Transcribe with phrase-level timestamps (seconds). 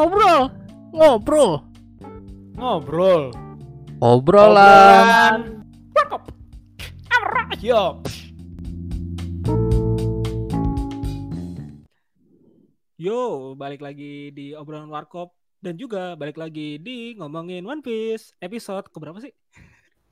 [0.00, 0.48] ngobrol,
[0.96, 1.52] ngobrol,
[2.56, 3.22] Ngobrol.
[4.00, 5.60] obrolan.
[5.92, 6.22] Cakep.
[7.60, 8.00] Yo.
[12.96, 18.88] Yo, balik lagi di obrolan warkop dan juga balik lagi di ngomongin One Piece episode
[18.88, 19.36] keberapa sih?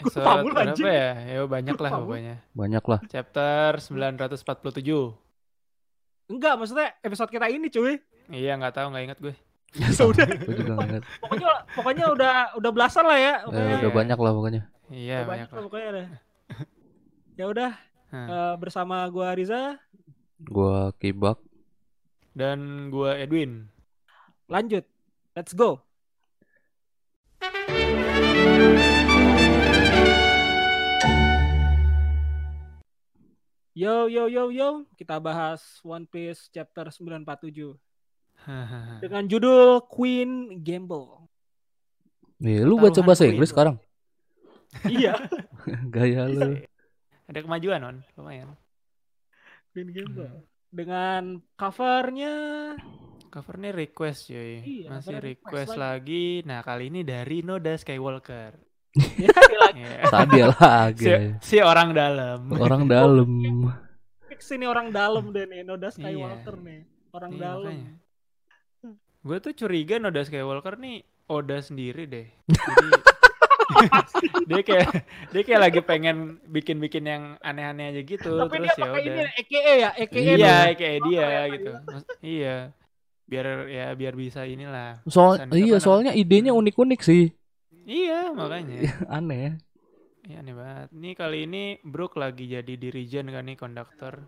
[0.04, 0.84] Episode pamul, berapa anjing.
[0.84, 1.16] ya?
[1.16, 2.34] Ya banyak lah pokoknya.
[2.52, 3.00] Banyak lah.
[3.08, 5.16] Chapter 947.
[6.28, 7.96] Enggak, maksudnya episode kita ini cuy.
[8.28, 9.47] Iya nggak tahu nggak ingat gue.
[9.78, 10.26] Ya udah.
[10.42, 11.04] Gue juga nggak ingat.
[11.20, 13.34] Pokoknya pokoknya udah udah belasan lah ya.
[13.36, 14.62] Eh, Pokoknya, udah banyak lah pokoknya.
[14.88, 15.64] Iya udah banyak lah lah.
[15.66, 16.06] pokoknya deh.
[17.38, 17.70] Ya udah
[18.10, 18.26] Hah.
[18.26, 19.78] eh, bersama gua Riza
[20.40, 21.38] Gua kibak.
[22.32, 23.68] Dan gua Edwin.
[24.48, 24.82] lanjut.
[25.36, 25.84] Let's go.
[33.74, 37.78] Yo yo yo yo, kita bahas One Piece chapter 947
[38.98, 41.28] dengan judul Queen Gamble.
[42.38, 43.26] Nih, lu baca Taruhan bahasa.
[43.26, 43.76] Inggris sekarang?
[44.86, 45.16] iya,
[45.94, 46.62] Gaya lu.
[47.28, 48.54] Ada kemajuan on, lumayan.
[49.74, 50.46] Queen Gamble.
[50.68, 52.34] Dengan covernya
[53.28, 54.64] Covernya request cuy.
[54.64, 56.40] Iya, Masih request request lagi.
[56.48, 58.56] Nah kali ini dari Noda Skywalker.
[59.20, 59.28] ya,
[59.60, 60.08] lagi Iya.
[60.08, 61.04] Tadi lagi.
[61.04, 61.12] si,
[61.44, 62.48] si orang dalam.
[62.56, 63.28] Orang dalam.
[64.32, 66.88] fix ini orang dalam deh nih, Noda Skywalker nih.
[67.12, 67.68] Orang Iya, dalam.
[67.68, 67.92] makanya.
[69.20, 72.26] Gue tuh curiga Noda Skywalker nih Oda sendiri deh.
[72.48, 72.88] Jadi
[74.48, 74.88] dia kayak
[75.28, 79.10] dia kayak lagi pengen bikin-bikin yang aneh-aneh aja gitu Tapi terus dia ya pakai ini
[79.12, 79.30] udah.
[79.36, 80.32] EKE ya, EKE Iya.
[80.32, 80.56] Iya,
[80.96, 81.70] Oh, dia keren gitu.
[81.84, 82.56] Mas- iya.
[83.28, 85.04] Biar ya biar bisa inilah.
[85.04, 87.28] Soal iya, soalnya idenya unik-unik sih.
[87.84, 88.88] Iya, makanya.
[89.06, 89.60] Aneh.
[90.24, 90.88] Iya aneh banget.
[90.92, 94.24] Nih kali ini Brook lagi jadi dirijen kan nih konduktor.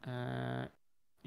[0.00, 0.47] Eh i-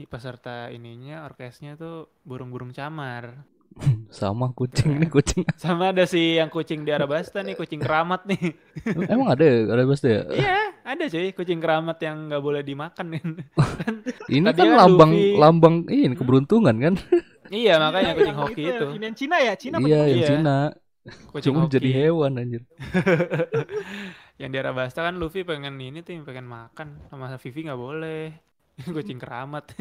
[0.05, 3.45] peserta ininya orkesnya tuh burung-burung camar.
[4.11, 5.47] Sama kucing nih kucing.
[5.63, 8.51] Sama ada si yang kucing di Arabasta nih, kucing keramat nih.
[9.11, 9.63] Emang ada ya?
[9.65, 10.21] Ada bahasa ya?
[10.27, 13.21] Iya, ada cuy, kucing keramat yang nggak boleh dimakan nih.
[14.27, 15.35] Ini Tadi kan kan lambang Luffy.
[15.35, 16.93] lambang ini keberuntungan kan?
[17.47, 18.85] iya, makanya Iya, kucing yang hoki itu.
[18.91, 20.27] Ini yang Cina ya, Cina Iya, yang Iya.
[20.27, 20.57] Cina.
[21.31, 21.73] Kucing Cuma hoki.
[21.73, 22.61] jadi hewan anjir.
[24.35, 28.50] yang di Arabasta kan Luffy pengen ini tuh, pengen makan sama Vivi nggak boleh.
[28.95, 29.65] kucing keramat.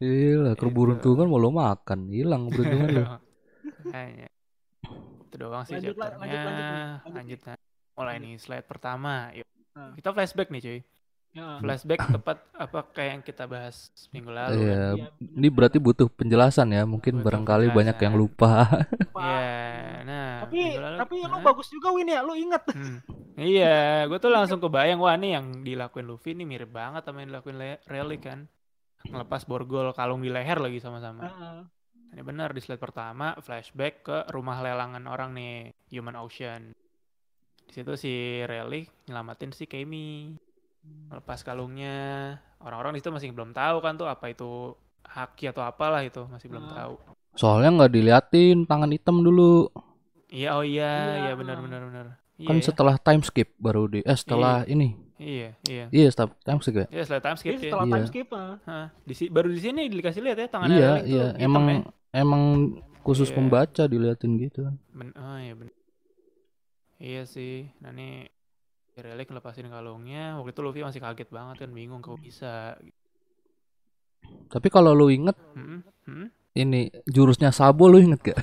[0.00, 3.04] Iya, keberuntungan mau lo makan, hilang keberuntungan lo.
[3.92, 4.32] Kayaknya.
[5.28, 6.40] Itu doang sih Lanjut, lan- chapternya.
[6.40, 6.64] lanjut, lanjut,
[7.04, 7.12] lanjut.
[7.12, 7.40] Lanjut.
[8.00, 9.28] Mulai nih slide pertama.
[9.36, 9.44] Yuk.
[9.76, 9.92] Nah.
[9.92, 10.78] Kita flashback nih cuy.
[11.30, 11.62] Ya.
[11.62, 14.50] Flashback tepat apa kayak yang kita bahas minggu lalu.
[14.50, 14.58] kan.
[14.58, 16.82] Iya, Iya, ini berarti butuh penjelasan ya.
[16.82, 18.34] Mungkin Butuh barangkali banyak yang penjelasan.
[18.34, 18.52] lupa.
[19.20, 19.48] Iya,
[20.02, 20.32] nah.
[20.42, 21.44] Tapi lalu- tapi lu Hah?
[21.44, 22.62] bagus juga Win ya, lu inget.
[22.66, 22.98] Hmm.
[23.36, 27.30] Iya, gue tuh langsung kebayang wah nih yang dilakuin Luffy ini mirip banget sama yang
[27.30, 28.50] dilakuin Le- Relic kan.
[29.02, 31.24] Ngelepas borgol kalung di leher lagi sama-sama.
[31.24, 31.58] Heeh.
[32.10, 36.74] Ini benar di slide pertama flashback ke rumah lelangan orang nih, Human Ocean.
[37.62, 38.12] Di situ si
[38.42, 40.34] Relic nyelamatin si Kemi.
[40.82, 41.98] Melepas kalungnya.
[42.60, 46.46] Orang-orang di situ masih belum tahu kan tuh apa itu haki atau apalah itu, masih
[46.46, 46.76] belum Hmm.
[46.76, 46.94] tahu.
[47.34, 49.70] Soalnya nggak diliatin tangan hitam dulu.
[50.30, 51.16] Iya, oh iya, Iya.
[51.26, 52.06] iya benar benar benar.
[52.38, 52.64] Iya, Kan ya.
[52.70, 54.94] setelah time skip baru di eh setelah ini.
[55.20, 55.84] iya, iya.
[55.92, 56.86] Iya, setelah time skip ya.
[56.88, 57.66] Iya, setelah time skip Jadi ya.
[57.68, 57.92] setelah Iya.
[57.92, 58.52] time skip ah.
[58.64, 61.26] Hah, di baru di sini dikasih lihat ya tangan Iya, iya.
[61.36, 61.80] hitam Emang ya.
[62.16, 62.42] emang
[63.02, 63.36] khusus Iya.
[63.36, 64.74] pembaca diliatin gitu kan.
[64.94, 65.74] Ben- oh iya bener.
[66.96, 67.68] Iya sih.
[67.80, 68.39] Nah nih si
[69.00, 70.36] Relic ngelepasin kalungnya.
[70.36, 72.76] Waktu itu Luffy masih kaget banget kan, bingung kok bisa.
[74.46, 76.26] Tapi kalau lu inget Hmm, hmm.
[76.52, 78.38] ini jurusnya Sabo lu inget gak?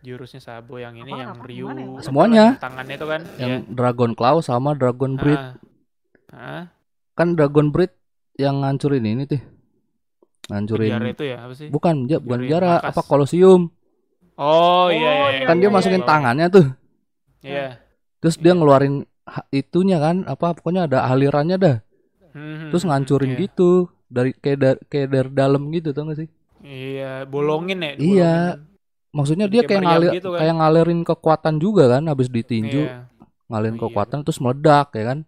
[0.00, 1.66] Jurusnya Sabo yang ini Apaan, yang apaan, Ryu.
[1.66, 1.72] ya?
[1.72, 2.44] apa Semuanya.
[2.60, 3.20] Tangannya itu kan.
[3.40, 3.58] Yang Iya.
[3.72, 5.40] Dragon Claw sama Dragon Breed.
[5.40, 5.54] Ah.
[6.34, 6.64] Ah,
[7.14, 7.94] Kan Dragon Breed
[8.34, 9.40] yang ngancurin ini tuh.
[10.44, 11.68] Ngancurin penjara itu ya apa sih?
[11.72, 13.70] bukan ja, bukan penjara apa kolosium.
[14.34, 16.08] Oh, iya, Oh, iya, iya, Kan dia iya, masukin iya.
[16.10, 16.66] tangannya tuh.
[17.40, 17.66] Iya.
[18.18, 19.06] Terus dia ngeluarin
[19.50, 21.76] itunya kan apa pokoknya ada alirannya dah.
[22.34, 23.40] Hmm, Terus ngancurin iya.
[23.46, 26.28] gitu dari kayak dar, kayak dari dalam gitu tau gak sih?
[26.64, 27.92] Iya, bolongin ya.
[27.96, 28.34] Iya.
[28.58, 28.72] dibolongin.
[29.14, 30.38] Maksudnya dia kayak kayak ngalir gitu kan.
[30.42, 33.06] kayak ngalirin kekuatan juga kan habis ditinju, Iya,
[33.46, 33.84] ngalirin Oh, iya.
[33.86, 35.18] kekuatan terus meledak ya kan.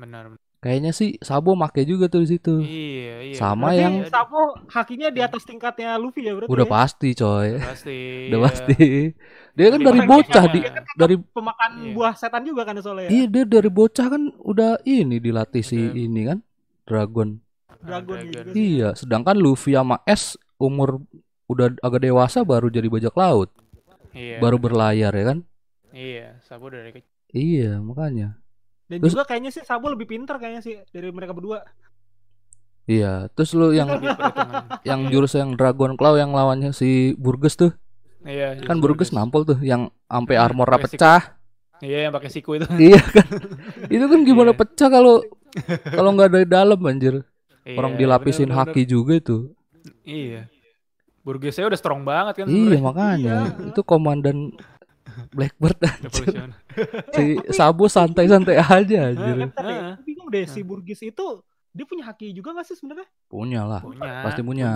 [0.00, 0.24] benar.
[0.32, 0.48] benar.
[0.60, 2.60] Kayaknya sih Sabo make juga tuh di situ.
[2.60, 3.34] Iya, iya.
[3.34, 3.80] Sama benar.
[3.80, 6.52] yang- Sapo hakinya di atas tingkatnya Luffy ya berarti.
[6.52, 6.70] Udah ya?
[6.70, 7.48] pasti coy.
[7.58, 7.98] pasti.
[8.28, 8.44] Udah iya.
[8.44, 8.76] pasti.
[9.50, 10.72] Dia kan dari bocah di Iya.
[10.94, 11.92] dari Pemakan Iya.
[11.96, 13.10] buah setan juga kan soalnya ya.
[13.10, 15.96] iya dia dari bocah kan udah ini dilatih si Udah.
[15.96, 16.38] ini kan
[16.84, 17.28] Dragon.
[17.80, 18.44] Dragon Dragon.
[18.44, 18.52] gitu.
[18.52, 21.00] Iya, sedangkan Luffy sama S umur
[21.46, 23.48] udah agak dewasa baru jadi bajak laut,
[24.12, 24.36] Iya.
[24.38, 25.38] baru berlayar ya kan?
[25.90, 27.08] Iya, Sabo dari kecil.
[27.30, 28.36] Iya, makanya.
[28.90, 31.62] Dan Terus- juga kayaknya sih Sabo lebih pintar kayaknya sih dari mereka berdua.
[32.84, 33.86] Iya, terus lu yang
[34.88, 37.70] yang jurus yang Dragon Claw yang lawannya si Burgess tuh.
[38.20, 39.16] Iya, Kan Burgess guys.
[39.16, 41.38] nampol tuh yang sampai Hmm, armornya pecah.
[41.80, 42.66] Iya, yang pakai siku itu.
[42.76, 43.24] iya kan.
[43.94, 44.58] Itu kan gimana Iya.
[44.58, 45.22] pecah kalau
[45.96, 47.22] kalau nggak dari dalam anjir.
[47.70, 49.36] Orang Iya, dilapisin bener, bener, haki juga itu.
[49.48, 49.94] bener.
[50.02, 50.42] Iya.
[51.20, 52.82] Burgessnya udah strong banget kan Iya sebenarnya.
[52.82, 53.36] makanya
[53.70, 54.50] itu komandan
[55.32, 56.50] Blackbird Revolution.
[57.16, 59.36] si Sabo santai-santai aja anjir.
[60.04, 61.26] Bingung deh si Burgess itu
[61.70, 63.06] dia punya haki juga gak sih sebenarnya?
[63.30, 63.80] Punya lah.
[63.82, 64.26] Punya.
[64.26, 64.68] Pasti punya.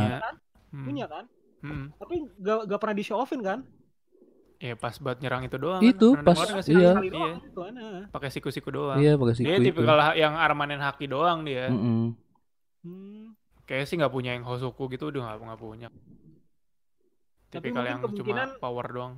[0.71, 0.85] Hmm.
[0.87, 1.25] Punya kan?
[1.63, 1.87] Hmm.
[1.99, 3.67] Tapi gak, gak pernah di show offin kan?
[4.63, 5.83] Ya pas buat nyerang itu doang.
[5.83, 6.25] Itu, kan.
[6.25, 6.95] Pas- iya.
[6.95, 7.43] Iya.
[7.43, 7.75] gitu kan.
[7.77, 8.03] ah.
[8.15, 8.97] Pakai siku-siku doang.
[9.03, 9.67] Iya pakai siku Dia itu.
[9.75, 11.67] tipikal yang armanen haki doang dia.
[11.69, 12.15] Mm-mm.
[12.87, 13.35] Hmm.
[13.67, 15.89] Kayaknya sih nggak punya yang Hosoku gitu udah nggak punya.
[17.51, 19.15] Tapi Tipikal mungkin yang cuma power doang.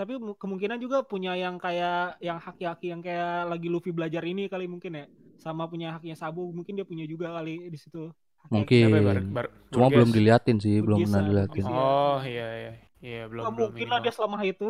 [0.00, 4.48] Tapi mu- kemungkinan juga punya yang kayak yang haki-haki yang kayak lagi Luffy belajar ini
[4.48, 5.04] kali mungkin ya.
[5.36, 8.08] Sama punya hakinya Sabu mungkin dia punya juga kali di situ.
[8.48, 8.88] Mungkin.
[8.88, 9.96] Ya, Bar- Bar- Cuma Burgess?
[10.00, 11.64] belum diliatin sih, belum Burgess pernah lah, diliatin.
[11.68, 12.72] Oh iya iya.
[13.00, 14.68] Iya belum belum mungkin lah dia selama itu.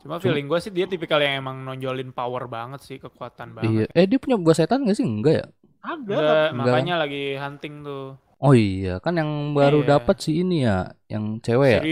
[0.00, 3.88] Cuma feeling gue sih dia tipikal yang emang nonjolin power banget sih, kekuatan banget.
[3.88, 3.96] Iya.
[3.96, 5.04] Eh dia punya buah setan gak sih?
[5.04, 5.46] Enggak ya?
[5.80, 8.16] Ada Enggak, nggak- makanya lagi hunting tuh.
[8.36, 9.88] Oh iya, kan yang baru Iya.
[9.96, 11.82] dapat si ini ya, yang cewek ya.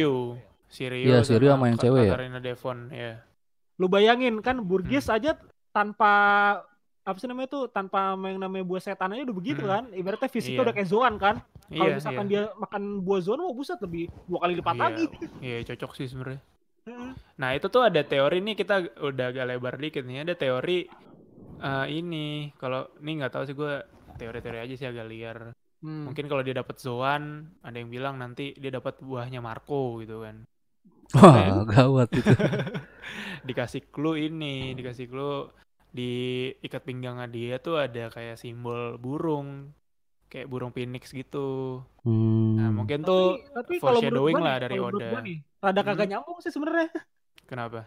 [0.68, 2.12] Siryu Iya, Siryu sama yang cewek ya.
[2.12, 3.12] Katarina Devon, ya.
[3.76, 5.16] Lu bayangin kan Burgess Hmm.
[5.16, 5.30] aja
[5.70, 6.12] tanpa
[7.02, 9.72] apa sih namanya tuh tanpa yang namanya buah setan aja udah begitu Hmm.
[9.72, 10.64] kan ibaratnya fisiknya Iya.
[10.68, 12.32] udah kayak Zoan kan kalau Iya, misalkan iya.
[12.34, 15.04] dia makan buah Zoan mau buset lebih dua kali lipat Iya, lagi
[15.40, 16.40] Iya, cocok sih sebenarnya.
[16.84, 17.10] Heeh.
[17.38, 20.20] Nah, itu tuh ada teori nih kita udah agak lebar dikit nih.
[20.20, 20.84] Ada teori
[21.58, 23.72] eh, ini kalau ini nggak tahu sih gue
[24.14, 25.38] teori-teori aja sih agak liar.
[25.80, 26.10] Hmm.
[26.10, 27.22] Mungkin kalau dia dapat Zoan,
[27.62, 30.44] ada yang bilang nanti dia dapat buahnya Marco gitu kan.
[31.14, 32.34] Wah, gawat itu.
[33.48, 35.50] Dikasih clue ini, dikasih clue
[35.96, 36.02] di
[36.66, 39.48] ikat pinggangnya dia tuh ada kayak simbol burung,
[40.30, 41.38] kayak burung phoenix gitu.
[42.56, 42.78] Nah, Hmm.
[42.78, 43.20] mungkin tuh
[43.56, 45.04] tapi foreshadowing lah nih, dari kalau Oda.
[45.26, 46.10] nih, rada kagak Hmm.
[46.10, 46.88] nyambung sih sebenarnya
[47.50, 47.80] kenapa?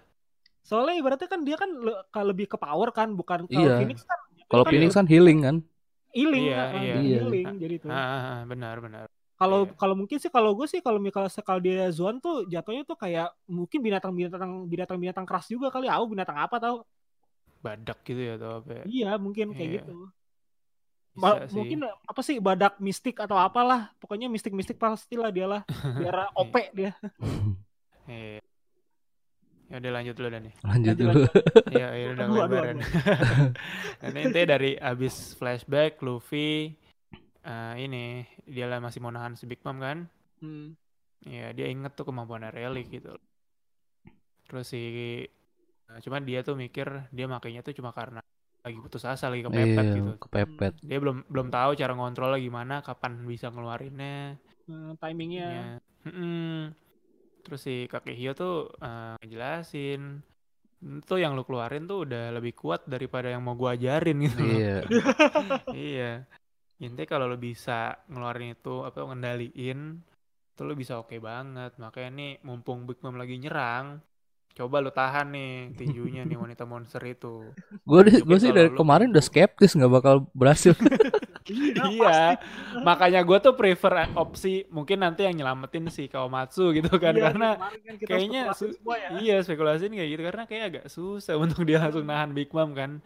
[0.70, 3.72] soalnya ibaratnya kan dia kan le- lebih ke power kan bukan kalau Iya.
[3.78, 4.20] Phoenix kan
[4.50, 5.56] Kalau kan Phoenix kan healing kan?
[6.16, 6.96] healing Iya, ah, iya.
[7.12, 9.08] healing jadi tuh Ah, ah, ah, benar benar.
[9.42, 9.74] Kalau iya.
[9.74, 13.34] kalau mungkin sih kalau gue sih kalau kalau sekal dia Zoan tuh jatuhnya tuh kayak
[13.50, 16.86] mungkin binatang-binatang binatang-binatang keras juga kali aku binatang apa tahu
[17.62, 18.70] Badak gitu ya atau apa?
[18.70, 18.84] ya?
[18.86, 19.78] iya mungkin kayak Iya.
[19.82, 19.98] gitu
[21.12, 21.56] Bisa Ba- sih.
[21.58, 25.62] mungkin apa sih badak mistik atau apalah pokoknya mistik-mistik pastilah dia lah
[25.98, 26.94] biar OP dia
[28.06, 28.46] Iya.
[29.72, 30.54] Ya udah lanjut dulu dah nih.
[30.68, 31.24] Lanjut Lanjut, dulu.
[31.72, 32.78] Iya, ya udah lebaran.
[34.04, 36.76] Ini intinya dari abis flashback Luffy
[37.46, 40.06] eh, ini dia lah masih mau nahan si Big Mom kan?
[40.42, 40.74] Hmm.
[41.22, 43.14] Ya dia inget tuh kemampuan Relic gitu.
[44.50, 44.84] Terus si
[45.92, 48.22] eh, cuman dia tuh mikir dia makainya tuh cuma karena
[48.62, 50.14] lagi putus asa lagi kepepet Iya, gitu.
[50.22, 50.74] kepepet.
[50.86, 54.38] Dia belum belum tahu cara ngontrolnya gimana, kapan bisa ngeluarinnya.
[54.70, 55.66] Eh, timingnya Ya.
[56.06, 56.74] Mm-mm.
[57.42, 60.22] Terus si kakek Hio tuh eh, ngejelasin
[60.82, 64.42] itu yang lu keluarin tuh udah lebih kuat daripada yang mau gua ajarin gitu.
[64.42, 64.78] Iya.
[65.78, 66.12] iya.
[66.82, 69.80] Intinya kalau lu bisa ngeluarin itu apa ngendaliin
[70.52, 71.72] itu lu bisa oke banget.
[71.84, 73.86] Makanya nih mumpung Big Mom lagi nyerang,
[74.58, 77.54] coba lu tahan nih tinjunya nih wanita monster itu.
[77.86, 80.74] Gue gue sih dari kemarin udah skeptis nggak bakal berhasil.
[81.92, 82.38] iya.
[82.86, 87.50] Makanya gua tuh prefer opsi mungkin nanti yang nyelamatin si Kawamatsu gitu kan Iya, karena
[87.58, 89.10] kan kayaknya spekulasi su- semua ya.
[89.18, 93.02] Iya spekulasiin kayak gitu karena kayak agak susah untuk dia langsung nahan Big Mom kan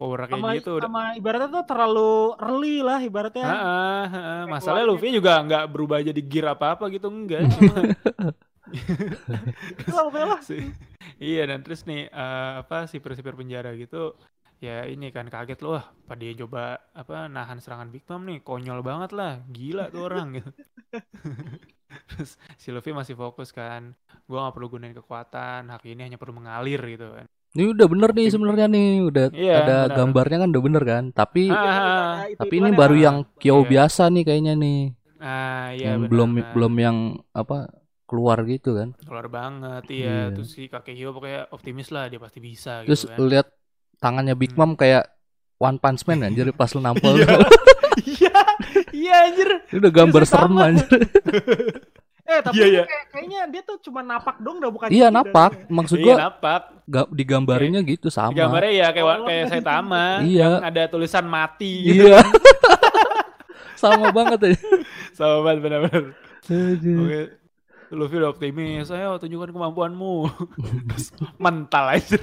[0.00, 0.88] power kayak sama, gitu udah.
[0.88, 3.44] sama ibaratnya tuh terlalu early lah ibaratnya.
[3.44, 4.40] Heeh, heeh.
[4.40, 7.44] Kayak masalahnya Luffy juga nggak berubah jadi gear apa apa gitu enggak.
[10.46, 10.70] Si-
[11.18, 14.14] iya dan terus nih eh, apa sipir-sipir penjara gitu
[14.60, 18.38] ya ini kan kaget loh wah dia coba apa nahan serangan Big Mom nih?
[18.44, 20.28] Konyol banget lah gila tuh orang.
[20.38, 20.50] Gitu.
[22.10, 23.94] Terus si Luffy masih fokus kan
[24.30, 28.10] gua nggak perlu gunain kekuatan hak ini hanya perlu mengalir gitu kan Ini udah bener
[28.12, 29.96] nih sebenarnya nih, udah Iya, ada benar.
[29.96, 31.04] gambarnya kan udah bener kan.
[31.10, 32.14] Tapi Ah, ah, ah.
[32.24, 33.68] Itu- tapi itu ini baru yang Kyo Iya.
[33.68, 34.80] biasa nih kayaknya nih.
[35.18, 36.96] ah iya yang benar, belum belum yang
[37.30, 37.68] apa
[38.06, 38.96] keluar gitu kan.
[39.00, 40.32] keluar banget iya Iya.
[40.32, 43.46] terus si kakek Hio pokoknya optimis lah dia pasti bisa Terus gitu kan lihat
[43.98, 44.64] tangannya Big Hmm.
[44.64, 45.12] Mom kayak
[45.58, 47.20] One Punch Man anjir pas lu nampol.
[47.20, 47.36] Iya.
[48.16, 48.36] iya
[48.90, 50.88] iya anjir Ini udah gambar serem anjir.
[52.30, 52.84] eh tapi Iya, ini iya.
[52.84, 55.50] kayak- kayaknya dia tuh cuma napak dong udah bukan Iya gitu, napak.
[55.52, 55.72] udah.
[55.72, 58.30] Maksud iya gua napak ga- digambarinnya gitu sama.
[58.32, 59.50] gambarnya ya kayak Oh, kayak gitu.
[59.52, 60.48] Saitama Iya.
[60.48, 62.20] yang ada tulisan mati gitu Iya.
[63.76, 64.60] sama banget aja.
[65.10, 66.02] sama banget benar-benar
[66.76, 67.20] oke
[67.90, 70.30] Luffy udah optimis ayo tunjukkan kemampuanmu
[71.42, 72.20] mental aja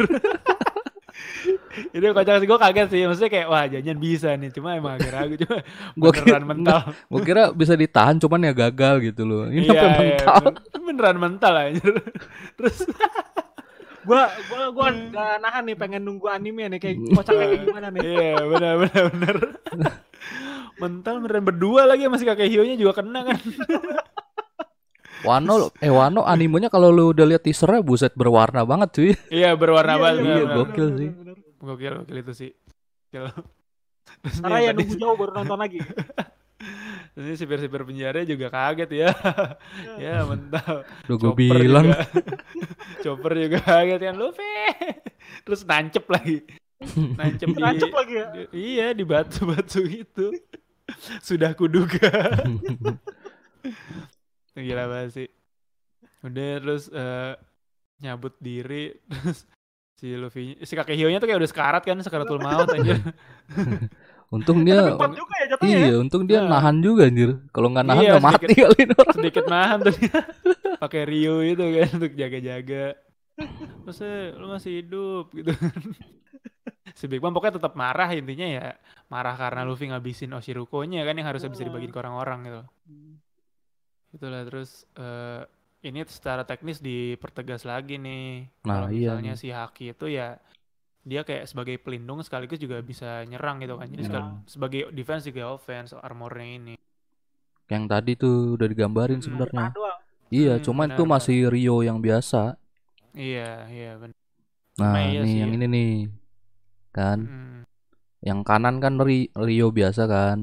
[1.90, 3.02] Itu kocak sih gue kaget sih.
[3.04, 4.50] Maksudnya kayak wah jangan bisa nih.
[4.50, 5.34] Cuma emang agak ragu.
[5.38, 5.56] Cuma
[6.00, 6.80] Gua beneran kira- mental.
[7.12, 9.44] Gue kira bisa ditahan cuman ya gagal gitu loh.
[9.46, 10.42] Ini Iya, sampai iya, mental.
[10.44, 11.94] ben- beneran mental anjir.
[12.58, 12.78] Terus
[14.02, 18.02] Gua gua gua gak nahan nih pengen nunggu anime nih kayak kocaknya kayak gimana nih.
[18.02, 19.36] Iya benar benar benar.
[20.78, 23.36] mental beneran berdua lagi masih kakek Hio nya juga kena kan.
[25.22, 29.12] Wano eh Wano animenya kalau lu udah lihat teasernya buset berwarna banget cuy.
[29.30, 30.22] Iya berwarna Iya, banget.
[30.22, 30.56] iya, benar.
[30.58, 31.10] gokil sih.
[31.10, 31.36] bener.
[31.58, 32.52] Gokil gokil itu sih.
[33.08, 33.26] Gokil.
[34.40, 35.80] Karena ya nunggu jauh baru nonton lagi.
[37.18, 39.10] Ini sipir-sipir penjara juga kaget ya.
[39.98, 40.86] ya mental.
[41.08, 42.06] Udah gue bilang juga.
[43.04, 44.54] Chopper juga kaget kan Luffy.
[45.42, 46.46] Terus nancep lagi.
[47.18, 48.26] Nancep di lagi ya.
[48.30, 50.30] di- Iya di batu-batu itu.
[51.20, 52.06] Sudah kuduga.
[54.58, 55.28] Gila banget sih.
[56.20, 57.34] Udah terus eh,
[57.98, 59.46] nyabut diri terus
[59.94, 62.98] si Luffy si kakek Hio nya tuh kayak udah sekarat kan sekaratul maut aja.
[64.28, 65.88] untung dia juga ya jatuhnya ya.
[65.88, 66.60] iya untung dia Nah.
[66.60, 67.40] nahan juga anjir.
[67.50, 69.16] Kalau nggak nahan Iya, nggak mati kali ini orang.
[69.16, 70.20] sedikit nahan tuh dia.
[70.84, 72.86] pakai Rio itu kan untuk jaga-jaga
[73.82, 75.54] terus eh, lu masih hidup gitu
[76.94, 78.66] si Big Mom pokoknya tetap marah intinya ya
[79.08, 82.62] marah karena Luffy ngabisin Oshiruko-nya kan yang harusnya bisa dibagi ke orang-orang gitu
[84.16, 85.42] itulah terus eh,
[85.88, 88.24] ini secara teknis dipertegas lagi nih
[88.68, 89.38] Nah, kalau iya misalnya nih.
[89.42, 90.28] si Haki itu ya
[91.10, 94.10] dia kayak sebagai pelindung sekaligus juga bisa nyerang gitu kan jadi Iya.
[94.10, 96.76] sekal- sebagai defense juga offense armornya ini
[97.74, 99.68] Yang tadi tuh udah digambarin Hmm, sebenarnya.
[100.38, 102.38] Iya, Hmm, cuman benar, tuh masih Rio yang biasa.
[103.22, 103.40] iya
[103.74, 104.18] iya benar
[104.80, 105.56] Nah, iya nih sih, yang ya.
[105.56, 105.88] ini nih.
[106.96, 107.64] Kan, Hmm,
[108.28, 110.38] yang kanan kan Ri- Rio biasa kan.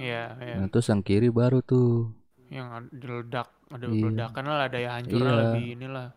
[0.00, 1.86] iya iya Nah, terus yang kiri baru tuh.
[2.48, 4.04] Yang ad- diledak ada Iya.
[4.04, 5.40] ledakan lah ada yang hancurnya Iya.
[5.42, 6.08] lebih inilah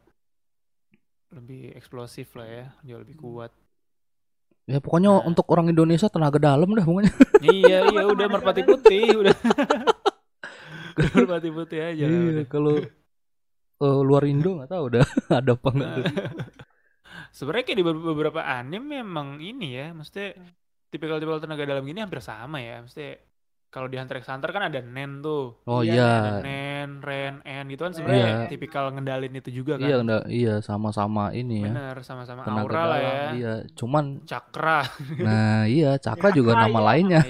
[1.31, 3.51] lebih eksplosif lah ya jauh lebih kuat
[4.63, 5.25] Ya pokoknya Nah.
[5.25, 7.11] untuk orang Indonesia tenaga dalam dah pokoknya.
[7.51, 9.35] iya iya udah merpati putih udah
[11.17, 12.77] merpati putih aja Iya, kalau
[13.77, 15.03] eh, luar Indo nggak tahu udah
[15.39, 16.05] ada apa enggak tuh.
[17.31, 20.35] sebenarnya kayak di be- beberapa anime memang ini ya maksudnya
[20.87, 23.17] tipikal-tipikal tenaga dalam gini hampir sama ya maksudnya
[23.71, 26.05] kalau di Hunter x Hunter kan ada Nen tuh Oh Iya, iya.
[26.43, 28.49] Nen, Ren, En gitu kan sebenarnya Iya.
[28.51, 31.71] tipikal ngendalin itu juga kan Iya, enggak, iya sama-sama ini ya.
[31.71, 34.83] bener sama-sama aura lah ya Iya, cuman Cakra
[35.23, 36.87] nah iya, Cakra juga Cakra, nama iya.
[36.91, 37.21] lainnya.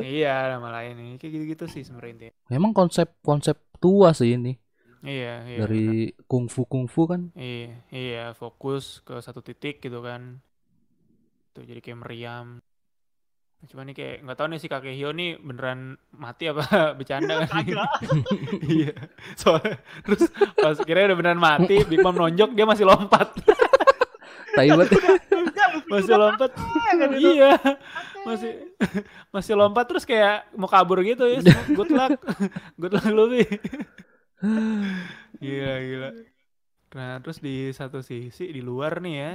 [0.00, 2.32] iya nama lain nih kayak gitu-gitu sih sebenarnya.
[2.48, 4.56] Memang konsep konsep tua sih ini
[5.02, 7.20] iya iya dari kungfu kungfu kan.
[7.36, 10.38] Iya, iya, fokus ke satu titik gitu kan.
[11.52, 12.62] Tuh jadi kayak meriam.
[13.70, 16.66] Cuma nih kayak nggak tahu nih si kakek Hio nih beneran mati apa
[16.98, 17.62] bercanda kan?
[17.62, 17.90] Kagak.
[18.74, 18.92] iya.
[19.38, 20.22] Soalnya terus
[20.58, 23.28] pas kira udah beneran mati, Big Mom nonjok dia masih lompat.
[24.56, 24.68] Tai
[25.88, 26.50] masih lompat.
[27.16, 27.56] iya.
[28.26, 28.52] Masih
[29.32, 31.40] masih lompat terus kayak mau kabur gitu ya.
[31.70, 32.18] Good luck.
[32.76, 33.46] Good luck Luffy.
[35.38, 36.10] gila, gila.
[36.92, 39.32] Nah, terus di satu sisi di luar nih ya,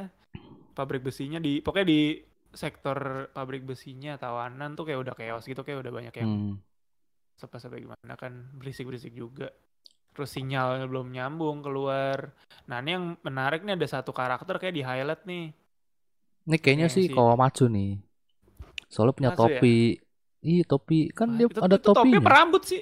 [0.78, 2.22] pabrik besinya di pokoknya di
[2.58, 2.98] sektor
[3.32, 6.54] pabrik besinya tawanan tuh kayak udah chaos gitu kayak udah banyak yang Hmm.
[7.34, 9.54] sepa-sepa gimana kan berisik-berisik juga.
[10.12, 12.34] Terus sinyalnya belum nyambung keluar.
[12.66, 15.54] Nah, ini yang menarik nih ada satu karakter kayak di highlight nih.
[16.44, 17.14] Ini kayaknya sih sih.
[17.14, 18.02] Kawamatsu nih.
[18.88, 19.62] Soalnya punya Matsu ya?
[19.62, 19.78] topi.
[20.40, 22.20] Iya topi kan Wah, dia itu, ada itu topi topinya.
[22.20, 22.82] apa rambut sih?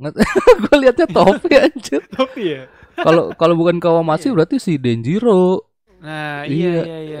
[0.62, 2.02] Gue liatnya topi anjir.
[2.08, 2.62] topi ya?
[2.94, 4.34] Kalau kalau bukan Kawamatsu Iya.
[4.34, 5.68] berarti si Denjiro.
[6.00, 6.82] Nah, iya Iya.
[6.82, 7.20] iya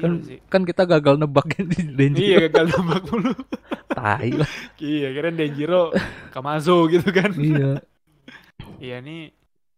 [0.00, 0.38] Nenjiro Kan sih.
[0.48, 2.24] kan kita gagal nebak di Denjiro.
[2.26, 3.32] Iya, gagal nembak mulu.
[3.98, 4.50] Tai lah.
[4.78, 5.92] iya, keren Denjiro
[6.30, 7.30] Kamazo gitu kan.
[7.32, 7.78] Iya.
[8.84, 9.30] iya, nih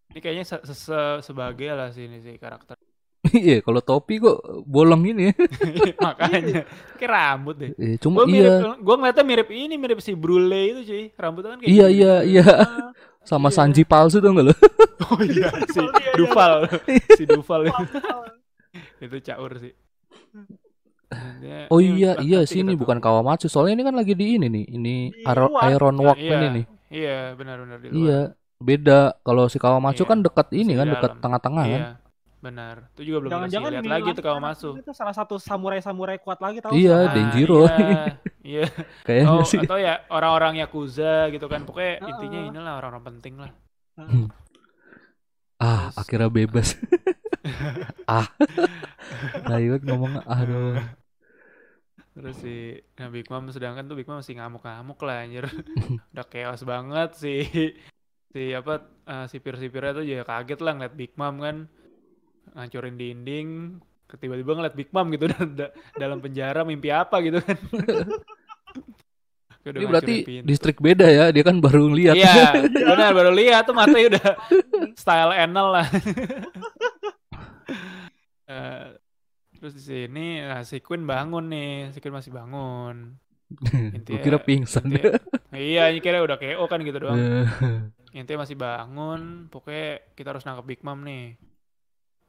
[0.09, 2.79] ini kayaknya se se- sebagai lah sih ini sih karakter.
[3.23, 5.31] Iya, kalau topi kok bolong ini.
[5.95, 6.67] Makanya
[6.99, 7.71] kayak rambut deh.
[7.75, 8.59] Eh, cuma Gue iya.
[8.59, 11.03] mirip, gue ngeliatnya mirip ini, mirip si Brule itu cuy.
[11.15, 11.97] Rambutnya kan kayak Iya gitu.
[11.97, 12.45] iya iya.
[13.23, 13.55] Sama Iya.
[13.55, 14.55] Sanji palsu tuh enggak lo?
[15.07, 16.11] Oh iya, si Iya, iya.
[16.13, 16.53] Duval.
[17.15, 17.83] si Duval itu.
[18.99, 19.71] itu caur sih.
[21.13, 23.45] Dia- Oh ini iya iya sih ini bukan Kawamatsu.
[23.45, 24.65] Soalnya ini kan lagi di ini nih.
[24.67, 25.69] Ini Di Iron, luar.
[25.69, 26.65] Iron Walk iya, ini nih.
[26.89, 28.01] Iya, benar-benar di luar.
[28.01, 28.19] Iya.
[28.57, 31.81] Beda kalau si Kawamatsu Iya, kan dekat ini kan dekat tengah-tengah kan.
[31.83, 31.89] Iya,
[32.41, 32.75] benar.
[32.97, 34.73] Itu juga belum dikasih Jangan-jangan lihat ini lagi tuh masuk.
[34.81, 36.73] Itu salah satu samurai-samurai kuat lagi tahu.
[36.73, 37.61] Iya, sama- Nah, Denjiro.
[37.61, 38.03] Iya,
[38.57, 38.65] iya.
[39.05, 39.59] Kayaknya Oh, sih.
[39.61, 41.61] atau ya orang-orang yakuza gitu kan.
[41.61, 43.51] Pokoknya intinya inilah orang-orang penting lah.
[45.61, 46.67] Ah, Terus- akhirnya bebas.
[48.09, 48.27] ah.
[49.47, 50.79] Nah, iya ngomong aduh.
[52.13, 55.45] Terus si nah Big Mom sedangkan tuh Big Mom masih ngamuk-ngamuk lah anjir.
[56.13, 57.33] Udah chaos banget si
[58.33, 61.65] si apa eh, sipir-sipirnya tuh juga kaget lah ngeliat Big Mom kan
[62.53, 63.49] ngancurin dinding
[64.13, 67.57] tiba-tiba ngeliat Big Mom gitu dan da- dalam penjara mimpi apa gitu kan.
[69.63, 70.45] Udah Ini berarti pintu.
[70.45, 71.25] distrik beda ya.
[71.31, 72.15] Dia kan baru lihat.
[72.15, 72.51] Iya,
[72.91, 74.27] benar baru lihat tuh matanya udah
[74.93, 75.87] style anal lah.
[78.43, 78.87] Eh,
[79.57, 83.15] terus di sini nah, si Queen bangun nih, si Queen masih bangun.
[83.97, 84.91] Intinya- kira pingsan.
[84.91, 85.15] intinya-
[85.55, 87.17] iya, ini kira udah KO kan gitu doang.
[87.17, 87.47] Eh,
[88.13, 91.33] Intinya masih bangun, pokoknya kita harus nangkep Big Mom nih.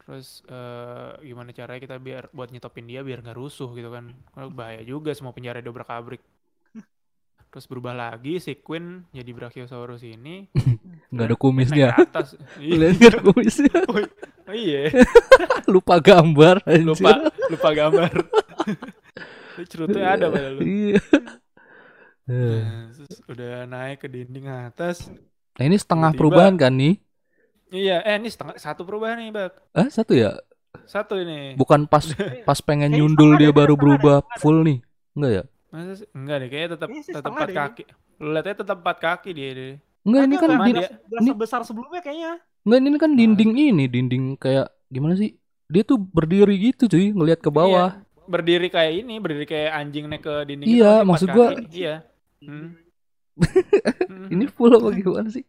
[0.01, 4.15] Terus eh, gimana caranya kita biar buat nyetopin dia biar nggak rusuh gitu kan?
[4.31, 6.23] Karena bahaya juga semua penjara dobrak abrik.
[7.55, 10.51] Terus berubah lagi si Queen jadi Brachiosaurus ini
[11.15, 11.89] Nggak ada kumisnya.
[11.95, 12.29] ke atas.
[12.59, 13.77] Lihat nggak ada kumisnya.
[14.45, 14.91] Oh iya,
[15.73, 16.67] Lupa gambar.
[16.67, 16.85] anjir.
[16.85, 17.13] lupa
[17.49, 18.13] lupa gambar.
[19.55, 20.61] Itu cerutnya ada pada lu.
[20.61, 21.01] Iya.
[22.25, 22.61] Eh.
[22.61, 25.07] Nah, terus udah naik ke dinding atas.
[25.55, 26.99] Nah ini setengah perubahan kan nih?
[27.71, 29.53] Iya, eh ini setengah satu perubahan nih, Bak.
[29.73, 30.35] Ah satu ya?
[30.85, 31.55] Satu ini.
[31.55, 32.03] Bukan pas
[32.43, 34.83] pas pengen nyundul dia baru berubah full nih.
[35.15, 35.45] Enggak ya?
[35.75, 36.09] Masa sih?
[36.15, 37.57] Enggak deh, kayaknya tetap Kayaknya sih tetap empat deh.
[37.59, 37.83] kaki.
[38.23, 39.51] Lu lihatnya tetap empat kaki dia.
[39.51, 39.71] dia.
[40.07, 40.71] Enggak ini kan di,
[41.19, 42.39] ini- sebesar sebelumnya kayaknya.
[42.63, 45.35] enggak ini kan dinding ini, dinding kayak gimana sih?
[45.67, 47.99] Dia tuh berdiri gitu cuy, ngelihat ke bawah.
[47.99, 50.69] Iya, berdiri kayak ini, berdiri kayak anjing naik ke dinding.
[50.71, 51.65] Iya, itu maksud gua- kaki.
[51.75, 51.95] Iya.
[52.39, 52.69] Hmm.
[54.07, 54.29] Hmm.
[54.33, 55.43] Ini full apa gimana sih?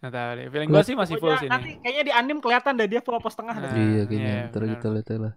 [0.00, 0.46] Nggak tahu deh.
[0.48, 3.28] Feeling gua sih masih full sih nanti kayaknya di anim kelihatan deh dia full apa
[3.28, 3.54] setengah.
[3.54, 3.76] Nah, dah.
[3.76, 4.32] iya kayaknya.
[4.32, 4.72] iya, Ntar benar.
[4.80, 5.32] kita lihat aja lah.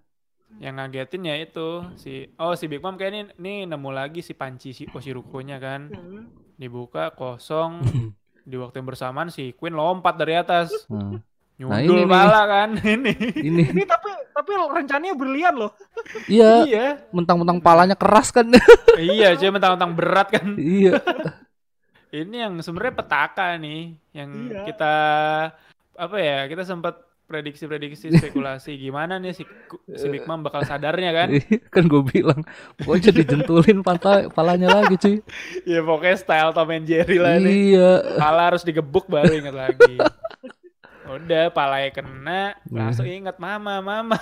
[0.56, 4.32] Yang ngagetin ya itu si oh si Big Mom kayak ini nih nemu lagi si
[4.32, 5.90] panci si Oshiruko-nya kan.
[5.90, 6.32] Hmm.
[6.56, 7.84] Dibuka kosong.
[8.46, 10.70] Di waktu yang bersamaan si Queen lompat dari atas.
[10.88, 11.18] Nah,
[11.56, 12.12] Nyundul ini nih.
[12.12, 13.14] pala kan ini.
[13.36, 15.72] ini Ini tapi tapi rencananya brilian loh.
[16.28, 16.86] iya iya.
[17.10, 18.44] mentang-mentang palanya keras kan.
[19.00, 20.48] iya, cuy mentang-mentang berat kan.
[20.60, 21.00] iya.
[22.12, 24.62] Ini yang sebenarnya petaka nih yang Iya.
[24.68, 24.94] kita
[25.96, 26.48] apa ya?
[26.48, 29.44] Kita sempat prediksi-prediksi spekulasi gimana nih si
[29.98, 31.28] si Big Mom bakal sadarnya kan?
[31.74, 32.42] kan gue bilang
[32.78, 35.18] pokoknya dijentulin patah palanya lagi cuy.
[35.66, 37.76] ya pokoknya style Tom and Jerry lah nih.
[37.76, 37.92] Iya.
[38.22, 39.98] Pala harus digebuk baru inget lagi.
[41.06, 42.74] Udah palanya kena, Iya.
[42.74, 44.18] langsung inget mama, mama.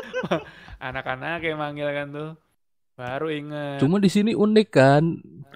[0.88, 2.30] Anak-anak yang manggil kan tuh.
[2.96, 3.80] Baru inget.
[3.80, 5.04] Cuma di sini unik kan.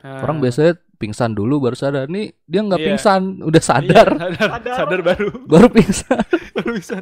[0.04, 0.20] Ah.
[0.24, 2.06] Orang biasanya pingsan dulu baru sadar.
[2.06, 2.86] Nih dia nggak Iya.
[2.88, 4.76] pingsan, udah Iya, sadar, sadar, Sadar.
[4.76, 5.28] sadar baru.
[5.44, 6.22] baru pingsan.
[6.52, 6.96] baru bisa.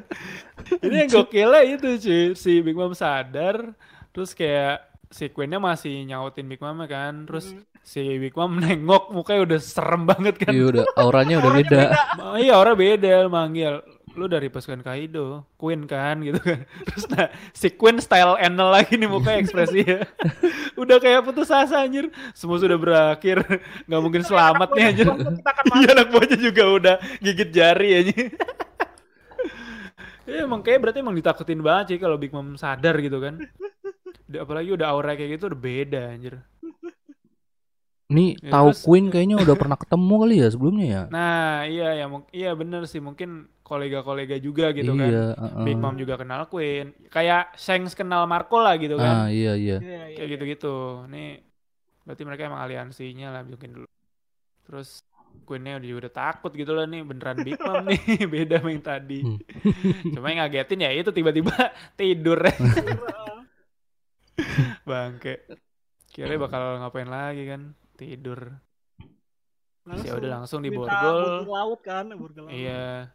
[0.79, 3.75] Ini yang gokilnya itu cuy, si Big Mom sadar,
[4.11, 7.61] terus kayak si Queen-nya masih nyautin Big Mom kan, terus Hmm.
[7.83, 10.51] si Big Mom nengok mukanya udah serem banget kan.
[10.51, 11.83] Iya udah auranya udah beda.
[12.17, 13.85] Ma- iya orang beda manggil.
[14.13, 16.69] Lu dari pasukan Kaido, Queen kan gitu kan.
[16.93, 20.05] Terus nah, si Queen style Enel lagi nih mukanya ekspresinya.
[20.83, 22.13] udah kayak putus asa anjir.
[22.37, 23.41] Semua sudah berakhir.
[23.89, 25.07] nggak mungkin selamat nih anjir.
[25.73, 28.15] Iya anak buahnya juga udah gigit jari aja.
[30.23, 33.41] Ya emang kayak berarti emang ditakutin banget sih kalau Big Mom sadar gitu kan.
[34.29, 36.37] Udah- Apalagi udah aura kayak gitu udah beda anjir.
[38.13, 41.03] Nih Ya, tahu terus- Queen kayaknya udah pernah ketemu kali ya sebelumnya ya.
[41.09, 43.31] Nah iya ya iya bener sih mungkin
[43.63, 45.09] kolega-kolega juga gitu kan.
[45.09, 45.33] iya.
[45.33, 45.65] uh-uh.
[45.65, 46.93] Big Mom juga kenal Queen.
[47.09, 49.33] Kayak Shanks kenal Marco lah gitu Ah kan.
[49.33, 49.77] iya iya.
[49.81, 50.33] Iya, iya, Kayak iya.
[50.37, 50.75] gitu-gitu.
[51.09, 51.41] Nih
[52.03, 53.89] berarti mereka emang aliansinya lah mungkin dulu.
[54.63, 55.01] Terus
[55.43, 57.99] Queennya udah udah takut gitu lah nih beneran Big Mom nih
[58.35, 59.19] beda sama yang tadi.
[59.25, 59.39] Hmm.
[60.15, 61.55] Cuma yang ngagetin ya itu tiba-tiba
[61.99, 62.39] tidur.
[64.85, 65.35] Bangke.
[66.13, 67.73] Kira bakal ngapain lagi kan?
[68.03, 68.41] Tidur.
[69.83, 71.43] Terus ya udah langsung di borgol.
[71.45, 72.35] laut kan, laut.
[72.49, 73.11] Iya.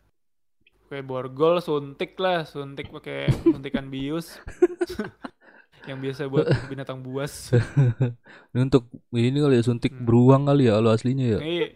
[0.88, 4.40] Kayak borgol suntik lah, suntik pakai suntikan bius.
[5.88, 7.56] yang biasa buat binatang buas.
[8.52, 10.04] Ini untuk ini kali ya suntik Hmm.
[10.04, 11.40] beruang kali ya lo aslinya ya.
[11.40, 11.68] Iya.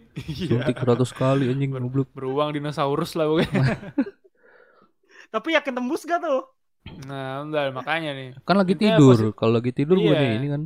[0.51, 2.11] Suntik 100 kali anjing Ber- goblok.
[2.11, 3.47] Beruang dinosaurus lah pokoknya.
[5.33, 6.43] Tapi yakin tembus gak tuh?
[7.07, 8.29] Nah, enggak makanya nih.
[8.43, 9.31] Kan lagi Intinya tidur.
[9.31, 10.19] Kalau lagi tidur gue Iya.
[10.19, 10.61] nih ini kan.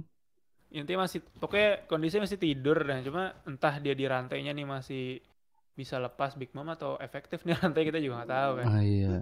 [0.76, 5.24] Intinya masih pokoknya kondisinya masih tidur dan cuma entah dia di rantainya nih masih
[5.72, 8.66] bisa lepas Big Mom atau efektif nih rantai kita juga nggak tahu kan.
[8.68, 9.16] Ah iya.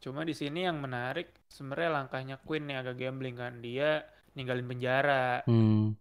[0.00, 3.60] Cuma di sini yang menarik sebenarnya langkahnya Queen yang agak gambling kan.
[3.60, 5.44] Dia ninggalin penjara.
[5.44, 5.96] Hmm.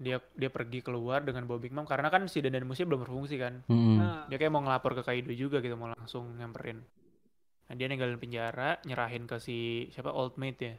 [0.00, 3.36] Dia dia pergi keluar dengan bawa Big Mom karena kan si Dandan Musia belum berfungsi
[3.36, 3.60] kan.
[3.68, 3.96] hmm.
[4.00, 6.80] Nah, Dia kayak mau ngelapor ke Kaido juga gitu mau langsung nyamperin.
[7.68, 10.74] Nah, dia ninggalin penjara, nyerahin ke si siapa old mate ya.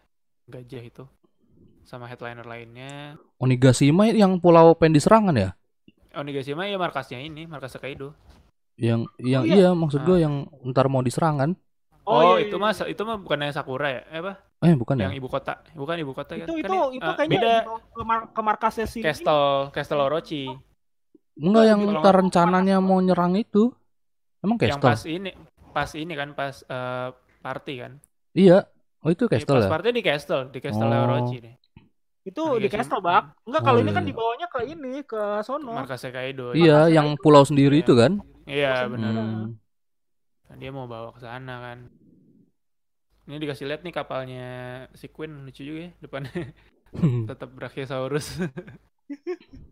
[0.49, 1.05] Gajah itu.
[1.89, 3.17] Sama headliner lainnya.
[3.41, 5.49] Onigashima yang pulau pengen diserangan ya?
[6.13, 8.13] Onigashima ya markasnya ini, markas Kaido.
[8.78, 9.65] Yang yang iya.
[9.65, 11.58] iya maksud gue yang ntar mau diserangan.
[12.06, 14.02] Oh, iya, itu iya, mah itu mah bukannya Sakura ya?
[14.13, 14.34] Eh apa?
[14.62, 15.10] Eh bukan ya?
[15.10, 15.54] Yang ibu kota.
[15.73, 16.45] Bukan ibu kota kan?
[16.45, 17.54] itu Kan itu ini, itu eh, kayaknya beda
[17.89, 20.45] ke, mar- ke markasnya si Castle Castle Orochi.
[21.41, 23.73] Enggak yang ntar rencananya mau nyerang itu.
[24.45, 24.86] Emang Yang Castle?
[24.93, 25.32] pas ini,
[25.73, 27.10] pas ini kan pas eh,
[27.41, 27.91] party kan.
[28.38, 28.69] Iya.
[29.02, 29.69] Oh itu Di Castle pas ya?
[29.73, 31.02] partnya di Castle, di Castle Oh.
[31.10, 31.56] Orochi nih.
[32.29, 33.23] Itu di Castle, Bak.
[33.43, 33.97] Enggak, Oh, kalau ini iya.
[33.97, 35.73] kan dibawanya ke ini, ke sono.
[35.73, 36.53] Markasnya Kaido.
[36.53, 37.83] Iya, Makasih, yang pulau sendiri Iya.
[37.83, 38.11] itu kan?
[38.45, 39.11] Iya, benar.
[39.13, 39.45] Hmm.
[40.45, 41.77] Nah, Dia mau bawa ke sana kan.
[43.25, 44.47] Ini dikasih lihat nih kapalnya
[44.93, 46.33] si Queen lucu juga ya depannya
[47.29, 48.25] tetap Brachiosaurus.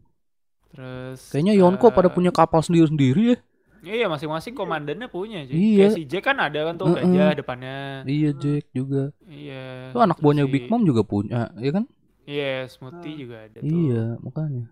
[0.67, 3.37] Terus Kayaknya Yonko eh, pada punya kapal sendiri-sendiri ya.
[3.77, 5.45] Iya, masing-masing komandannya punya.
[5.45, 5.53] cuy.
[5.53, 5.89] Iya.
[5.89, 7.07] Kayak si Jack kan ada kan tuh Heeh.
[7.07, 7.77] gajah depannya.
[8.03, 9.13] Iya Jack juga.
[9.25, 9.93] Iya.
[9.93, 11.85] Itu anak buahnya si- Big Mom juga punya, ya kan?
[12.27, 13.17] Iya, Smoothie Ah.
[13.17, 13.71] juga ada tuh.
[13.71, 14.65] Iya, makanya.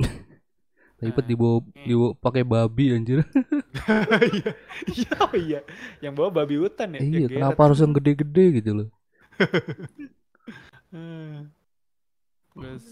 [1.02, 3.18] Ribet Nah, dibawa ini- dibawa pakai babi anjir.
[3.20, 4.50] Iya.
[4.96, 5.60] Iya, oh iya.
[6.00, 7.00] Yang bawa babi hutan ya.
[7.00, 7.64] iya, kenapa geret.
[7.68, 8.88] harus yang gede-gede gitu loh.
[12.52, 12.84] Terus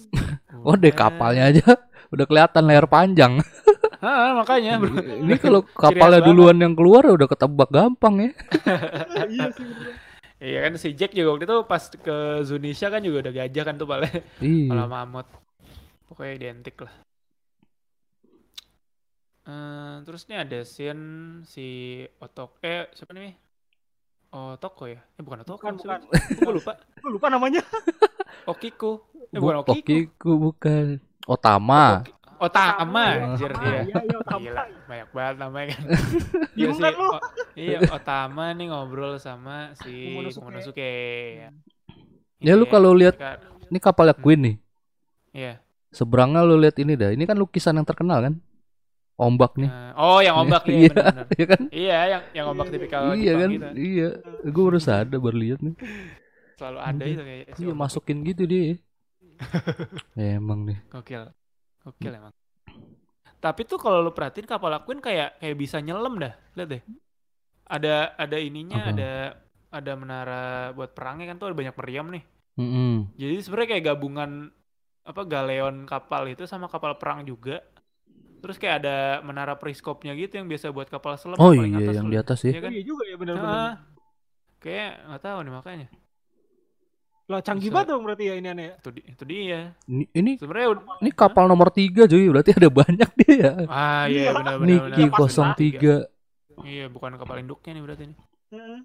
[0.61, 1.64] Oh, deh kapalnya aja
[2.11, 3.38] udah kelihatan layar panjang.
[4.00, 4.81] Hah, makanya.
[4.81, 4.96] bro.
[4.96, 8.31] Ini kalau kapalnya duluan yang keluar udah ketebak gampang ya.
[9.29, 9.64] iya sih.
[10.40, 12.16] Iya kan si Jack juga waktu itu pas ke
[12.48, 14.09] Zunisha kan juga udah gajah kan tuh paling
[14.40, 14.68] Iya.
[14.72, 15.29] malah mamut.
[16.09, 16.94] Pokoknya identik lah.
[19.50, 21.05] Eh, terus nih ada scene
[21.48, 21.66] si
[22.20, 23.35] Otok eh siapa nih?
[24.31, 25.00] Otoko ya?
[25.18, 25.59] Eh bukan Otoko.
[25.59, 26.00] Bukan, bukan.
[26.38, 26.72] Gue lupa.
[27.03, 27.61] Gue lupa namanya.
[28.46, 29.03] Okiku.
[29.35, 29.90] Eh Bu- bukan Okiku.
[29.90, 30.87] Okiku bukan.
[31.26, 32.07] Otama.
[32.40, 33.81] Otama Iya, anjir dia.
[33.85, 34.40] Iya, iya, Otama.
[34.40, 35.83] Gila, banyak banget namanya kan.
[36.57, 37.09] Bingung kan lu?
[37.12, 37.22] O-
[37.53, 40.40] iya, Otama nih ngobrol sama si Momonosuke.
[40.48, 40.92] Momonosuke.
[42.40, 43.16] Ya lu Iya, kalau lihat
[43.68, 44.57] ini kapalnya Queen nih.
[45.37, 45.53] Iya.
[45.92, 47.12] Seberangnya lu lihat ini dah.
[47.12, 48.35] Ini kan lukisan yang terkenal kan?
[49.20, 49.68] Ombak nih.
[49.68, 51.26] Nah, oh, yang ombak ya, Iya, benar-benar.
[51.37, 51.62] Iya kan?
[51.68, 53.50] Iya, yang yang ombak Iya, tipikal iya Jepang kan?
[53.53, 53.66] gitu.
[53.76, 54.09] Iya.
[54.48, 55.74] Gue baru sadar baru lihat nih.
[56.57, 58.81] Selalu ada itu kayak Iya masukin gitu dia.
[60.16, 60.81] Emang nih.
[60.88, 61.29] Gokil.
[61.85, 62.35] Gokil emang.
[63.40, 66.37] Tapi tuh kalau lu perhatiin kapal Queen kayak kayak bisa nyelam dah.
[66.57, 66.83] Lihat deh.
[67.71, 68.90] Ada ada ininya, Apa?
[68.93, 69.11] ada
[69.71, 70.45] ada menara
[70.77, 72.25] buat perangnya kan tuh ada banyak meriam nih.
[72.61, 73.16] Mm-mm.
[73.16, 74.31] Jadi sebenarnya kayak gabungan
[75.01, 77.64] apa galeon kapal itu sama kapal perang juga.
[78.40, 82.09] Terus kayak ada menara periskopnya gitu yang biasa buat kapal selam Oh iya atas yang
[82.09, 82.61] di atas Iya ya.
[82.61, 82.71] kan?
[82.73, 83.53] Iya juga ya benar-benar.
[83.53, 83.73] Nah,
[84.61, 85.88] kayak nggak tahu nih makanya.
[87.31, 88.75] Lah canggih banget dong berarti ya ini aneh ya.
[88.77, 89.61] Itu di- itu dia.
[89.87, 92.27] Ini ini, Sebenarnya ini kapal nomor tiga cuy.
[92.27, 93.53] Berarti ada banyak dia ya.
[93.71, 94.11] ah Iya.
[94.11, 95.55] iya benar benar Niki benar.
[95.55, 95.95] 03.
[96.61, 98.19] Iya, bukan kapal induknya nih berarti nih.
[98.51, 98.79] Heeh.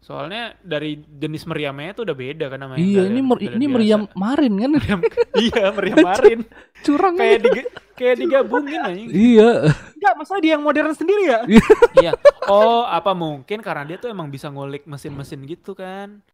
[0.00, 2.80] Soalnya dari jenis meriamnya itu udah beda kan namanya.
[2.80, 4.70] Iya ini mer- ini meriam marin kan.
[5.44, 6.38] iya, meriam marin.
[6.80, 7.44] Curang kayak ya.
[7.44, 7.50] di
[7.92, 9.08] kayak digabungin anjing.
[9.12, 9.50] Iya.
[9.92, 11.44] Enggak, masalah dia yang modern sendiri ya.
[12.00, 12.12] Iya.
[12.48, 16.24] Oh, apa mungkin karena dia tuh emang bisa ngulik mesin-mesin gitu kan?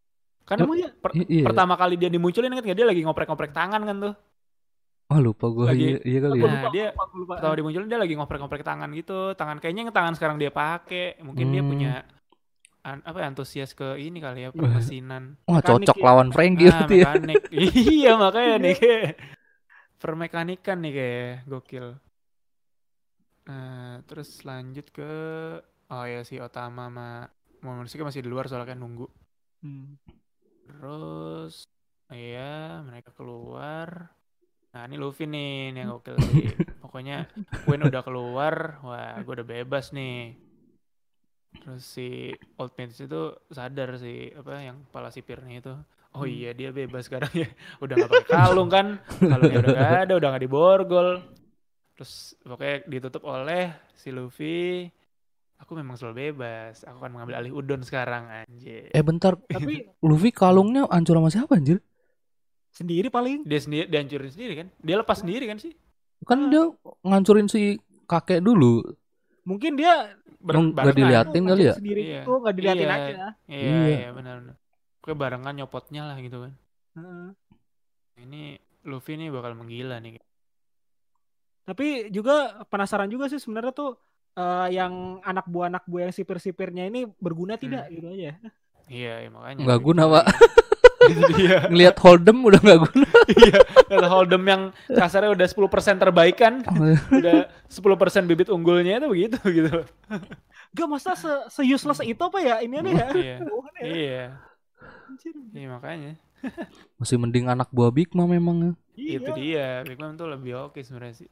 [0.47, 0.87] Kan Emang ya?
[0.89, 1.43] per- iya.
[1.43, 4.13] pertama kali dia dimunculin kan dia lagi ngoprek-ngoprek tangan kan tuh.
[5.07, 6.47] Oh lupa gue Lagi- iya, iya kali ya.
[6.47, 7.33] Nah, dia lupa, gua lupa.
[7.35, 9.19] Pertama dimunculin dia lagi ngoprek-ngoprek tangan gitu.
[9.33, 11.19] Tangan kayaknya yang tangan sekarang dia pakai.
[11.19, 11.69] Mungkin dia Hmm.
[11.69, 11.91] punya
[12.81, 15.35] an- apa ya, antusias ke ini kali ya permesinan.
[15.43, 16.03] Wah Mekanik cocok ya.
[16.07, 17.05] lawan Frankie Ah, gitu ya.
[17.11, 17.43] mekanik.
[17.99, 19.07] iya makanya nih kayak
[19.97, 21.87] permekanikan nih kayak gokil.
[23.47, 25.11] Nah, terus lanjut ke
[25.87, 27.09] oh ya si Otama sama
[27.57, 29.07] Momonosuke masih di luar soalnya kan nunggu.
[29.63, 29.95] Hmm.
[30.67, 31.63] Terus
[32.11, 34.11] iya mereka keluar.
[34.75, 36.51] Nah ini Luffy nih ini yang gokil sih.
[36.83, 37.25] Pokoknya
[37.65, 40.35] Queen udah keluar, wah gue udah bebas nih.
[41.57, 45.73] Terus si Old Prince itu sadar sih apa yang kepala sipirnya itu.
[46.15, 46.33] Oh Hmm.
[46.33, 47.49] iya dia bebas sekarang ya.
[47.83, 48.97] Udah gak pakai kalung kan.
[49.19, 51.09] Kalungnya udah gak ada, udah gak diborgol.
[51.93, 54.87] Terus pokoknya ditutup oleh si Luffy.
[55.57, 56.85] Aku memang selalu bebas.
[56.85, 58.89] Aku akan mengambil alih Udon sekarang anjir.
[58.89, 61.81] Eh bentar, Tapi Luffy kalungnya hancur sama siapa anjir?
[62.69, 63.41] sendiri paling.
[63.41, 65.73] dia sendiri dia hancurin sendiri kan dia lepas sendiri kan sih
[66.21, 66.61] Kan dia
[67.01, 67.73] ngancurin si
[68.05, 68.85] kakek dulu.
[69.43, 71.73] Mungkin dia nggak diliatin kali ya?
[71.73, 72.21] Sendiri Iya.
[72.21, 72.93] itu nggak diliatin Iya.
[72.93, 73.27] aja.
[73.47, 73.97] iya Iya.
[73.97, 74.55] iya benar benar
[75.01, 76.53] kayak barengan nyopotnya lah gitu kan
[76.93, 77.27] Heeh.
[78.19, 78.41] ini
[78.85, 80.21] Luffy nih bakal menggila nih
[81.65, 83.97] Tapi juga penasaran juga sih sebenarnya tuh
[84.37, 88.37] eh, yang anak buah anak buah yang sipir-sipirnya ini berguna tidak gitu aja.
[88.87, 90.03] iya iya makanya Nggak guna.
[90.07, 90.25] Pak.
[91.07, 93.07] Itu dia Ngelihat Hold'em udah nggak guna.
[93.31, 95.63] iya kalau Hold'em yang kasarnya udah 10%
[95.97, 96.53] terbaikan
[97.19, 99.87] udah 10% bibit unggulnya itu begitu gitu
[100.69, 103.07] Gak masa se, se useless itu apa ya ini aneh ya?
[103.13, 103.35] iya
[103.79, 103.83] ya?
[103.83, 104.23] iya
[105.07, 105.33] Anjir.
[105.53, 106.11] iya makanya
[106.95, 108.75] Masih mending anak buah Big Mom memang.
[108.93, 109.17] Iya.
[109.17, 111.29] itu dia Big Mom tuh lebih oke sebenarnya sih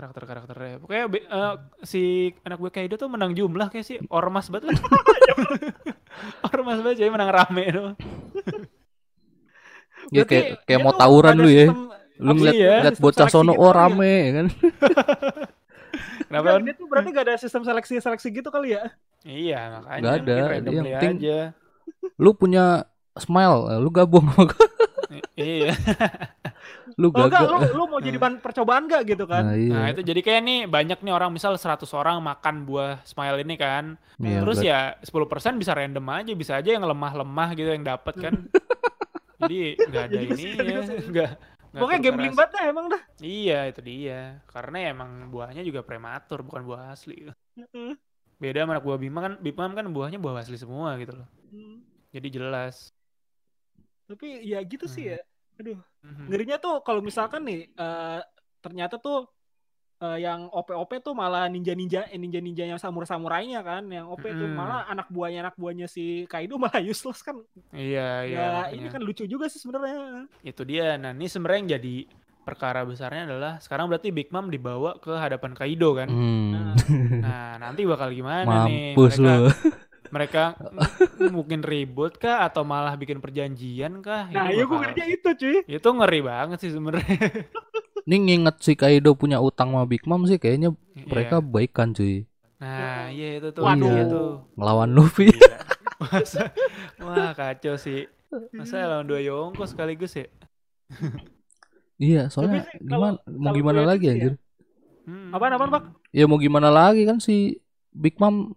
[0.00, 2.02] karakter karakternya pokoknya eh, si
[2.40, 4.80] anak gue Kaido tuh menang jumlah kayak sih ormas banget lah
[6.48, 7.88] ormas banget jadi menang rame tuh
[10.10, 11.68] Ya kayak kayak mau tawuran lu ya.
[11.68, 14.46] sistem- Lu ngeliat, sih ya, ngeliat bocah sono gitu oh rame ya kan.
[16.28, 18.88] kenapa tuh berarti gak ada sistem seleksi-seleksi gitu kali ya?
[19.22, 20.48] iya makanya Nggak ada, yang
[20.88, 21.38] penting- aja
[22.16, 22.64] lu punya
[23.14, 24.24] smile, lu gabung
[25.36, 25.76] iya.
[27.00, 27.72] Lu Oh enggak, gagal.
[27.72, 29.40] lu, lu mau jadi bahan percobaan gak gitu kan?
[29.48, 29.72] Nah, iya.
[29.72, 33.56] Nah, itu jadi kayak nih banyak nih orang misal 100 orang makan buah smile ini
[33.56, 33.96] kan.
[34.20, 34.68] Iya, Terus berat.
[34.68, 38.34] ya 10% bisa random aja, bisa aja yang lemah-lemah gitu yang dapat kan.
[39.40, 40.98] jadi nggak ada ini sih, ya, iya juga sih.
[41.08, 41.30] nggak
[41.70, 43.02] nggak Pokoknya gambling banget dah emang dah.
[43.24, 44.20] Iya, itu dia.
[44.52, 47.16] Karena emang buahnya juga prematur, bukan buah asli.
[47.56, 47.96] Heeh.
[48.36, 51.28] Beda sama anak buah Bima kan, Bima kan buahnya buah asli semua gitu loh.
[52.12, 52.92] Jadi jelas.
[54.10, 55.14] Tapi ya gitu sih Hmm.
[55.16, 55.20] ya.
[55.60, 56.24] Aduh, Mhm.
[56.26, 58.20] ngerinya tuh kalau misalkan nih eh,
[58.58, 59.28] ternyata tuh
[60.00, 64.56] eh, yang OP-OP tuh malah ninja-ninja eh, ninja-ninja yang samurai-samurainya kan, yang OP tuh Mm-mm.
[64.56, 67.36] malah anak buahnya anak buahnya si Kaido malah useless kan.
[67.70, 68.32] Iya, iya.
[68.34, 68.72] ya makanya.
[68.74, 70.24] ini kan lucu juga sih sebenarnya.
[70.40, 70.96] Itu dia.
[70.96, 71.96] Nah, ini sebenarnya yang jadi
[72.40, 76.08] perkara besarnya adalah sekarang berarti Big Mom dibawa ke hadapan Kaido kan.
[76.08, 76.48] Hmm.
[76.50, 76.72] Nah,
[77.20, 78.96] Nah, nanti bakal gimana nih?
[78.96, 79.44] Mampus Mereka, lu.
[80.10, 80.58] Mereka
[81.28, 84.26] mungkin ribut kah atau malah bikin perjanjian kah?
[84.26, 85.56] nah Itu ya gue ngerinya itu cuy.
[85.66, 87.18] Itu ngeri banget sih sebenarnya.
[88.06, 91.46] Ini nginget si Kaido punya utang sama Big Mom sih kayaknya mereka Iya.
[91.46, 92.26] baikan cuy.
[92.58, 93.62] Nah, iya itu tuh.
[93.62, 93.88] Waduh.
[93.88, 94.30] Iya tuh.
[94.52, 95.28] Ngelawan Luffy.
[96.00, 96.48] Masa,
[96.98, 98.08] wah kacau sih.
[98.50, 100.26] Masa lawan dua Yongko sekaligus ya?
[101.96, 104.34] iya, soalnya sih kalau- gimana mau kalau gimana gue lagi ya, anjir?
[105.04, 105.30] Hmm.
[105.30, 105.82] Apaan apaan Pak?
[106.10, 108.56] Ya mau gimana lagi kan si Big Mom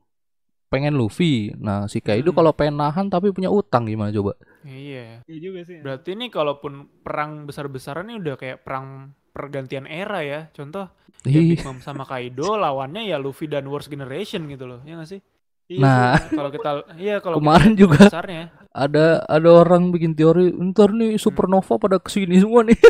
[0.73, 1.53] pengen Luffy.
[1.53, 2.37] Nah, si Kaido Hmm.
[2.41, 4.33] kalau pengen nahan tapi punya utang gimana coba?
[4.63, 5.21] Iya.
[5.23, 5.77] Iya juga sih.
[5.79, 10.49] Berarti ini kalaupun perang besar-besaran ini udah kayak perang pergantian era ya.
[10.49, 10.89] Contoh
[11.23, 14.81] ya Big Mom sama Kaido lawannya ya Luffy dan Worst Generation gitu loh.
[14.81, 15.21] Ya nggak sih?
[15.69, 16.13] Iya Nah.
[16.33, 17.97] Kalau kita iya kalau kita Kemarin lihat juga.
[18.03, 18.43] besarnya.
[18.73, 22.73] ada ada orang bikin teori ntar nih supernova pada ke sini semua nih.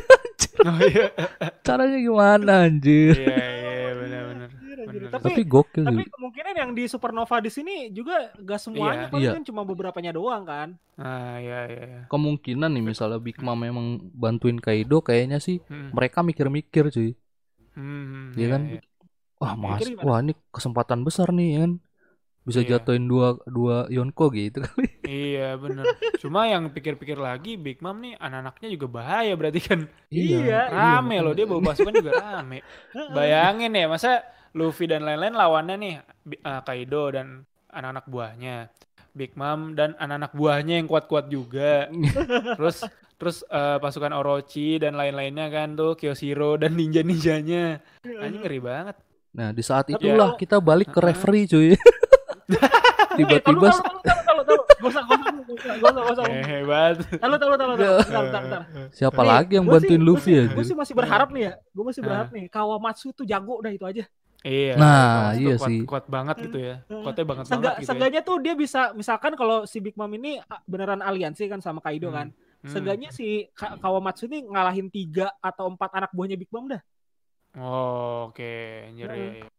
[0.63, 1.11] Oh iya.
[1.67, 3.19] Caranya gimana anjir?
[3.19, 3.91] Iya iya
[4.93, 5.01] anjir.
[5.01, 5.11] Bener.
[5.11, 6.09] Tapi Tapi gokil tapi sih.
[6.09, 9.11] kemungkinan yang di supernova di sini juga gak semuanya Iya.
[9.11, 9.33] paling Iya.
[9.33, 10.69] kan cuma beberapanya doang kan.
[10.95, 11.83] Ah iya iya.
[11.83, 12.01] iya.
[12.07, 15.89] Kemungkinan nih misalnya Big Mom memang bantuin Kaido kayaknya sih Hmm.
[15.89, 17.17] mereka mikir-mikir cuy.
[17.71, 18.61] Hmm, Iya kan?
[18.69, 18.81] iya.
[19.35, 21.73] Wah, mas, wah ini kesempatan besar nih ya kan.
[22.43, 22.75] Bisa Iya.
[22.77, 24.87] jatuhin dua dua Yonko gitu kali.
[25.03, 25.83] Iya bener.
[26.17, 31.31] Cuma yang pikir-pikir lagi Big Mom nih anak-anaknya juga bahaya berarti kan Iya, rame loh
[31.31, 32.63] dia bawa pasukan juga rame.
[33.15, 35.93] Bayangin ya masa Luffy dan lain-lain lawannya nih
[36.37, 37.41] eh, Kaido dan
[37.73, 38.57] anak-anak buahnya.
[39.13, 41.89] Big Mom dan anak-anak buahnya yang kuat-kuat juga.
[42.57, 42.85] terus
[43.17, 47.81] terus eh, pasukan Orochi dan lain-lainnya kan tuh Kyoshiro dan ninja-ninjanya.
[48.05, 48.95] Anjing ngeri banget.
[49.33, 51.73] Nah, di saat itulah kalau- kita balik ke referee cuy.
[53.13, 53.69] Tiba-tiba
[56.43, 56.95] hebat.
[58.03, 60.45] Tahu, tahu, tahu, siapa lagi yang bantuin Luffy ya?
[60.49, 61.51] Gue sih masih berharap nih ya.
[61.71, 62.45] Gue masih berharap nih.
[62.49, 64.03] Kawamatsu tuh jago dah itu aja.
[64.43, 64.75] Iya.
[64.75, 64.91] Nah,
[65.31, 65.79] kuat- iya kuat, sih.
[65.87, 66.75] Kuat banget gitu ya.
[66.83, 67.87] Kuatnya banget Seenggak, banget gitu ya.
[67.87, 71.79] seenggaknya tuh dia bisa, misalkan kalau si Big Mom ini ah, beneran aliansi kan sama
[71.79, 72.15] Kaido Hmm.
[72.15, 72.27] kan.
[72.59, 72.69] Hmm.
[72.69, 76.83] Seenggaknya si Ka- Kawamatsu ini ngalahin tiga atau empat anak buahnya Big Mom dah.
[77.55, 78.53] Oh, oke,
[78.89, 79.15] anjir Heeh.
[79.15, 79.49] ya, ya.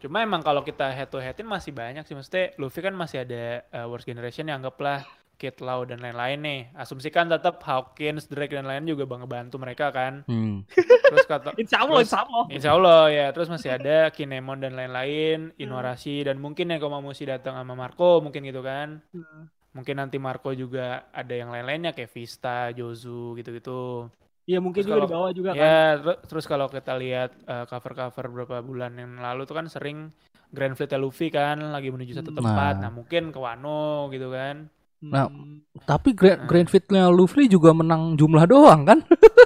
[0.00, 2.16] Cuma emang kalau kita head to headin masih banyak sih.
[2.16, 5.04] Maksudnya Luffy kan masih ada uh, Worst Generation yang anggaplah
[5.40, 6.60] Kid Lau dan lain-lain nih.
[6.76, 10.20] Asumsikan tetap Hawkins, Drake dan lain juga bang ngebantu mereka kan.
[10.28, 10.68] Hmm.
[10.68, 12.44] Terus kata Insya Allah, Terus- insya Allah.
[12.52, 13.26] Insya Allah ya.
[13.32, 18.44] Terus masih ada Kinemon dan lain-lain, Inuarashi dan mungkin yang Komamushi datang sama Marco mungkin
[18.44, 19.00] gitu kan.
[19.10, 19.48] Hmm.
[19.72, 24.12] Mungkin nanti Marco juga ada yang lain-lainnya kayak Vista, Jozu gitu-gitu.
[24.44, 25.62] Iya mungkin Terus juga kalau- di bawah juga kan.
[25.62, 30.10] Ya, ter- terus kalau kita lihat uh, cover-cover beberapa bulan yang lalu tuh kan sering
[30.50, 32.42] Grand Fleet Luffy kan lagi menuju satu Hmm.
[32.42, 32.74] tempat.
[32.76, 32.82] Nah.
[32.82, 34.66] Nah, mungkin ke Wano gitu kan.
[35.00, 35.64] Nah, Hmm.
[35.80, 36.46] Tapi Grand, Nah.
[36.46, 38.98] Grand Fleet-nya Luffy juga menang jumlah doang kan?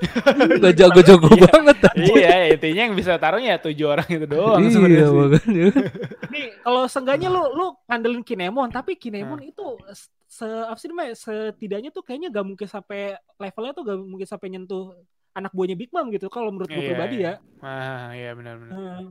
[0.62, 1.46] Gak jago-jago Iya.
[1.46, 1.76] banget.
[2.10, 5.66] iya, intinya yang bisa taruh ya tujuh orang itu doang iya, makanya.
[6.34, 9.46] Nih, kalau seenggaknya lu lu ngandelin Kinemon, tapi Kinemon Hmm.
[9.46, 11.14] itu se se- apa sih namanya?
[11.14, 13.00] Setidaknya tuh kayaknya gak mungkin sampai
[13.36, 14.90] levelnya tuh gak mungkin sampai nyentuh
[15.30, 17.26] anak buahnya Big Mom gitu kalau menurut gue Iya, pribadi iya.
[17.28, 17.34] ya.
[17.60, 18.74] Ah, iya benar-benar.
[18.74, 19.06] Hmm.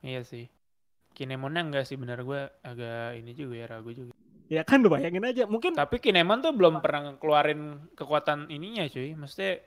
[0.00, 0.46] Iya sih.
[1.10, 4.14] Kinemonnya enggak sih benar gue agak ini juga ya ragu juga.
[4.48, 5.44] Ya kan lu bayangin aja.
[5.44, 9.12] Mungkin Tapi Kinemon tuh belum pernah keluarin kekuatan ininya cuy.
[9.12, 9.60] Maksudnya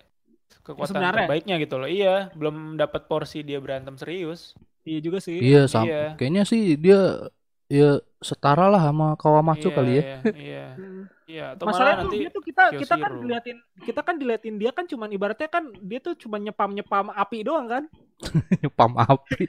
[0.61, 1.25] kekuatan Sebenarnya.
[1.25, 1.85] terbaiknya gitu loh.
[1.85, 4.57] Iya, belum dapat porsi dia berantem serius.
[4.81, 5.37] iya juga sih.
[5.37, 6.17] Iya, sam- Iya.
[6.17, 7.29] kayaknya sih dia
[7.69, 10.01] ya setara lah sama Kawamatsu Iya, kali ya.
[10.01, 10.65] Iya, iya.
[11.31, 14.55] Iya, atau Masalahnya malah tuh nanti dia tuh kita kita kan diliatin kita kan diliatin
[14.59, 17.83] dia kan cuman ibaratnya kan dia tuh cuma nyepam nyepam api doang kan.
[18.77, 19.45] Pam api.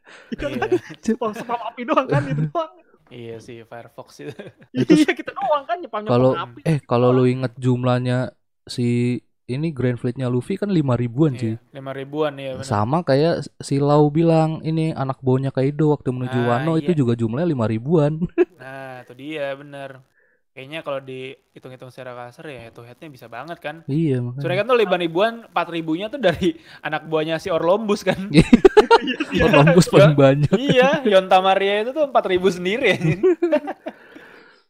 [0.38, 0.64] iya,
[1.02, 2.72] Spam spam api doang kan itu doang.
[3.10, 4.34] Iya sih Firefox itu.
[4.74, 6.60] Itu iya kita doang kan nyepam nyepam Kalau api.
[6.66, 8.34] eh kalau lu inget jumlahnya
[8.66, 11.54] si ini Grand Fleet-nya Luffy kan lima ribuan sih.
[11.54, 12.66] Iya, lima ribuan ya benar.
[12.66, 16.98] Sama kayak si Lau bilang ini anak bawanya Kaido waktu menuju Ah, Wano itu iya.
[16.98, 18.26] juga jumlahnya lima ribuan.
[18.58, 20.02] Nah, itu dia benar.
[20.56, 23.84] Kayaknya kalau dihitung-hitung secara kasar ya head to headnya bisa banget kan.
[23.84, 24.40] Iya makanya.
[24.40, 28.16] Soalnya kan tuh Liban ribuan, empat ribunya tuh dari anak buahnya si Orlombus kan.
[29.36, 30.56] Columbus paling banyak.
[30.56, 32.96] iya, Yonta Maria itu tuh empat ribu sendiri.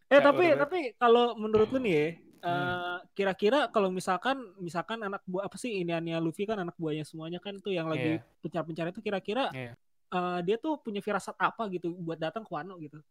[0.07, 0.63] Eh Kayak tapi bener-bener.
[0.63, 2.55] tapi kalau menurut lu nih ya, Hmm.
[2.55, 7.43] eh, kira-kira kalau misalkan misalkan anak buah apa sih iniannya Luffy kan anak buahnya semuanya
[7.43, 8.23] kan tuh yang lagi Iya.
[8.39, 9.75] pencar-pencar itu kira-kira Iya.
[10.07, 13.03] eh, dia tuh punya firasat apa gitu buat datang ke Wano gitu.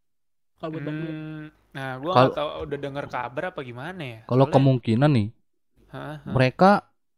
[0.65, 0.85] Kalau buat.
[0.85, 4.19] Hmm, nah, gua Kalau- nggak tahu udah denger kabar apa gimana ya.
[4.25, 5.27] Kalau kemungkinan nih,
[5.89, 6.33] Hah, hah.
[6.33, 6.69] mereka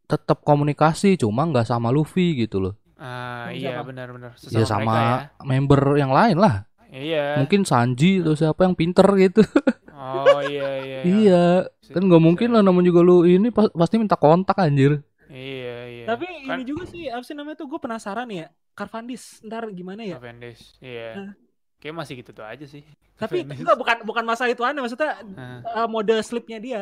[0.04, 2.74] tetap komunikasi cuma nggak sama Luffy gitu loh.
[2.96, 4.34] Ah, iya benar-benar.
[4.50, 5.08] ya sama mereka
[5.44, 6.66] member yang lain lah.
[6.88, 6.98] ya.
[6.98, 7.26] Iya.
[7.38, 9.44] Mungkin Sanji atau siapa yang pinter gitu.
[9.92, 11.00] Oh iya iya.
[11.04, 11.44] iya.
[11.78, 15.04] Bisa- Kan nggak mungkin lah namanya juga lu ini pas- pasti minta kontak anjir.
[15.28, 16.06] Iya iya.
[16.06, 18.48] Tapi Kan- ini juga sih apa sih namanya tuh gue penasaran ya.
[18.72, 20.16] Carvandis ntar gimana ya?
[20.16, 21.10] Cavendish, Iya.
[21.18, 21.32] Nah.
[21.78, 22.82] Kayak masih gitu tuh aja sih.
[23.18, 25.62] Tapi enggak bukan bukan masalah itu aneh maksudnya Nah.
[25.62, 26.82] eh, mode slipnya dia.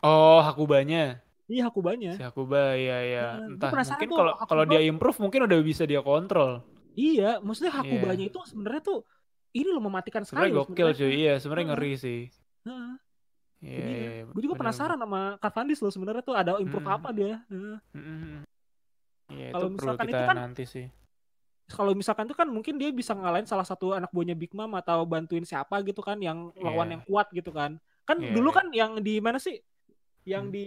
[0.00, 1.20] Oh, Hakubanya.
[1.46, 2.18] Iya Hakubanya.
[2.18, 3.26] Si Hakuba iya iya.
[3.38, 6.60] Nah, Entah mungkin kalau kalau dia improve mungkin udah bisa dia kontrol.
[6.96, 7.80] Iya, maksudnya Iya.
[7.84, 8.98] Hakubanya itu sebenarnya tuh
[9.52, 10.50] ini loh mematikan sekali.
[10.50, 11.12] Sebenarnya gokil cuy.
[11.22, 12.20] Iya, sebenarnya ngeri sih.
[12.66, 12.92] Heeh.
[13.56, 14.22] Iya, Jadi, iya.
[14.28, 16.96] gue juga bener, penasaran sama Carvandis loh sebenarnya tuh ada improve Hmm.
[16.98, 17.34] apa dia.
[17.48, 18.44] Mm-mm.
[19.32, 20.86] Iya, itu Kalau perlu misalkan kita itu kan- nanti sih.
[21.66, 25.02] Kalau misalkan tuh kan mungkin dia bisa ngalahin salah satu anak buahnya Big Mom atau
[25.02, 26.92] bantuin siapa gitu kan yang lawan Iya.
[26.94, 27.82] yang kuat gitu kan.
[28.06, 28.56] Kan Iya, dulu iya.
[28.56, 29.58] kan yang di mana sih?
[30.22, 30.54] Yang Hmm.
[30.54, 30.66] di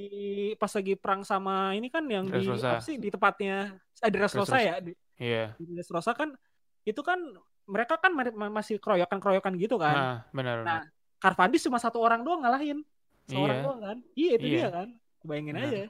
[0.56, 4.56] pas lagi perang sama ini kan yang di apa sih di tempatnya eh, di Dressrosa
[4.56, 4.60] Dressrosa.
[4.60, 5.46] ya di, Iya.
[5.56, 6.36] di Dressrosa kan
[6.84, 7.20] itu kan
[7.64, 9.96] mereka kan ma- ma- masih keroyokan-keroyokan gitu kan.
[9.96, 10.84] Nah, benar Nah.
[11.16, 12.84] Carvandis cuma satu orang doang ngalahin.
[13.24, 13.64] Seorang Iya.
[13.64, 13.98] doang kan.
[14.16, 14.58] Iya itu Iya.
[14.58, 14.88] dia kan.
[15.22, 15.68] Bayangin Benar.
[15.70, 15.84] aja.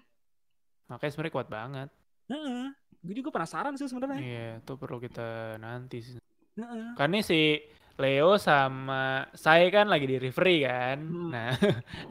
[0.88, 1.90] Makanya sebenarnya kuat banget.
[2.28, 2.66] Heeh.
[3.00, 4.20] Gue juga penasaran sih sebenarnya.
[4.20, 6.20] Iya, itu perlu kita nanti sih.
[7.00, 7.64] Kan ini si
[8.00, 10.98] Leo sama saya kan lagi di referee kan.
[11.04, 11.30] Hmm.
[11.32, 11.52] Nah,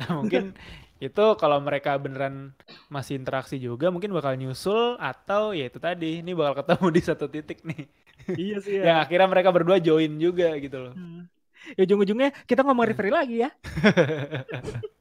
[0.01, 0.53] nah mungkin
[0.99, 2.53] itu kalau mereka beneran
[2.91, 7.27] masih interaksi juga mungkin bakal nyusul atau ya itu tadi ini bakal ketemu di satu
[7.31, 7.83] titik nih.
[8.35, 10.95] iya sih Yang akhirnya mereka berdua join juga gitu loh.
[10.97, 11.25] Hmm.
[11.77, 13.51] Ya ujung-ujungnya kita ngomong referee lagi ya.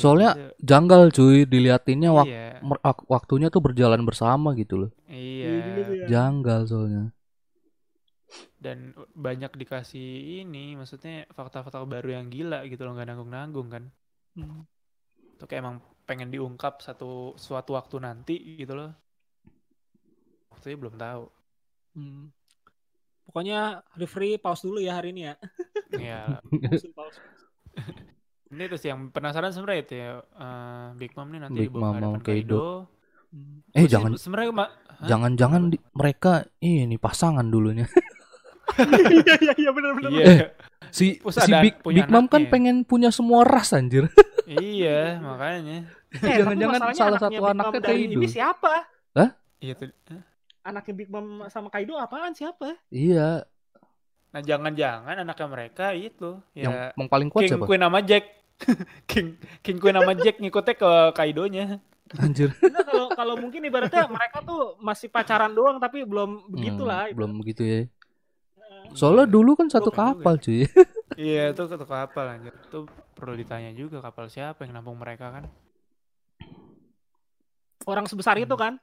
[0.00, 2.60] Soalnya janggal cuy diliatinnya wak- iya,
[3.08, 4.90] waktunya tuh berjalan bersama gitu loh.
[5.08, 5.84] Iya iya.
[6.04, 6.06] ya.
[6.08, 7.04] Janggal soalnya.
[8.56, 13.84] Dan banyak dikasih ini maksudnya fakta-fakta baru yang gila gitu loh nggak nanggung-nanggung kan.
[14.34, 14.64] Hmm.
[15.36, 15.76] Itu kayak emang
[16.08, 18.90] pengen diungkap satu suatu waktu nanti gitu loh.
[20.48, 21.24] Waktunya belum tahu.
[21.94, 22.32] Hmm.
[23.24, 25.34] Pokoknya referee pause dulu ya hari ini ya.
[25.96, 26.20] Iya.
[26.68, 27.18] Pause, pause.
[28.54, 31.84] Ini terus yang penasaran sebenarnya itu ya eh, Big Mom nih nanti Big Mom ke
[31.84, 32.64] sama hadapan Kaido.
[33.28, 33.66] Hmm.
[33.68, 35.06] Eh Gua sih jangan sebenarnya ma- Hah?
[35.10, 37.86] jangan-jangan di- mereka ini pasangan dulunya.
[38.74, 40.10] Iya iya iya benar benar.
[40.10, 40.46] Iya,
[40.88, 44.08] Si Terus si Big, Big Mom kan pengen punya semua ras anjir.
[44.48, 45.84] iya makanya.
[46.10, 48.14] Eh, Jangan-jangan masalahnya salah anaknya satu Big Mom anaknya dari Kaido.
[48.16, 48.74] ini siapa?
[49.60, 49.88] Iya tuh.
[50.10, 50.22] Hah?
[50.64, 52.74] Anaknya Big Mom sama Kaido apaan siapa?
[52.88, 53.44] iya,
[54.28, 57.64] Nah jangan-jangan anaknya mereka itu yang ya yang paling kuat King siapa?
[57.64, 58.24] Queen sama Jack.
[59.10, 61.78] King King Queen sama Jack ngikutnya ke Kaidonya.
[62.14, 62.52] Anjir.
[62.60, 67.08] Enggak kalau kalau mungkin ibaratnya mereka tuh masih pacaran doang tapi belum Hmm, begitulah.
[67.10, 67.80] belum begitu ya.
[68.92, 70.64] Soalnya dulu kan satu kapal cuy.
[71.14, 72.50] Iya itu ke kapal anjir.
[72.66, 75.44] Itu perlu ditanya juga kapal siapa yang nampung mereka kan.
[77.84, 78.80] Orang sebesar itu kan.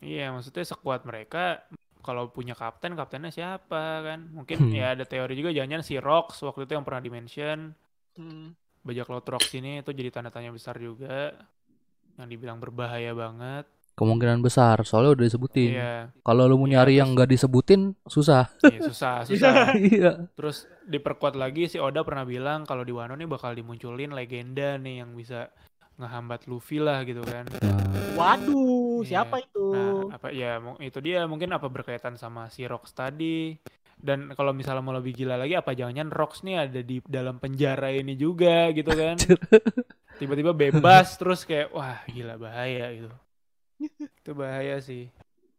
[0.00, 1.60] Iya maksudnya sekuat mereka
[2.00, 4.72] kalau punya kapten kaptennya siapa kan mungkin Hmm.
[4.72, 7.76] ya ada teori juga jangan-jangan si Rox waktu itu yang pernah dimention
[8.16, 8.56] Hmm.
[8.82, 11.36] Bajak laut Rox ini itu jadi tanda tanya besar juga
[12.16, 15.70] yang dibilang berbahaya banget Kemungkinan besar soalnya udah disebutin.
[15.70, 18.44] iya Kalau lu mau Iya, nyari terus- yang nggak disebutin susah.
[18.64, 20.12] iya, susah susah Iya.
[20.32, 25.04] terus diperkuat lagi si Oda pernah bilang kalau di Wano nih bakal dimunculin legenda nih
[25.04, 25.52] yang bisa
[25.96, 27.76] ngehambat Luffy lah gitu kan Nah,
[28.16, 29.20] Waduh, Iya.
[29.22, 29.64] siapa itu?
[29.70, 33.56] Nah, apa ya itu dia mungkin apa berkaitan sama si Rox tadi.
[34.00, 37.92] Dan kalau misalnya mau lebih gila lagi apa jangan-jangan Rox nih ada di dalam penjara
[37.92, 39.20] ini juga gitu kan.
[40.20, 43.08] Tiba-tiba bebas terus kayak wah gila bahaya gitu.
[44.00, 45.08] Itu bahaya sih.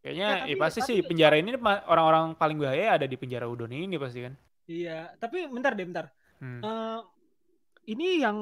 [0.01, 1.53] Kayaknya Ya, ya, tapi- pasti tapi- sih penjara ini
[1.85, 4.33] orang-orang paling bahaya ada di penjara Udon ini pasti kan.
[4.65, 6.05] Iya, tapi bentar deh, bentar.
[6.41, 6.61] Hmm.
[6.61, 6.99] Eh,
[7.91, 8.37] ini yang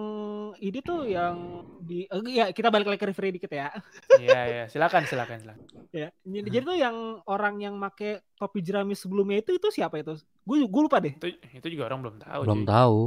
[0.62, 3.74] ini tuh yang di eh, ya kita balik lagi ke referee dikit ya.
[4.14, 5.66] Iya ya, silakan silakan silakan.
[5.90, 6.08] ya.
[6.22, 6.96] Jadi, jadi tuh yang
[7.26, 10.14] orang yang make topi jerami sebelumnya itu itu siapa itu?
[10.46, 11.18] Gue gue lupa deh.
[11.18, 12.42] Itu itu juga orang belum tahu.
[12.46, 12.70] belum cuy.
[12.70, 13.00] tahu.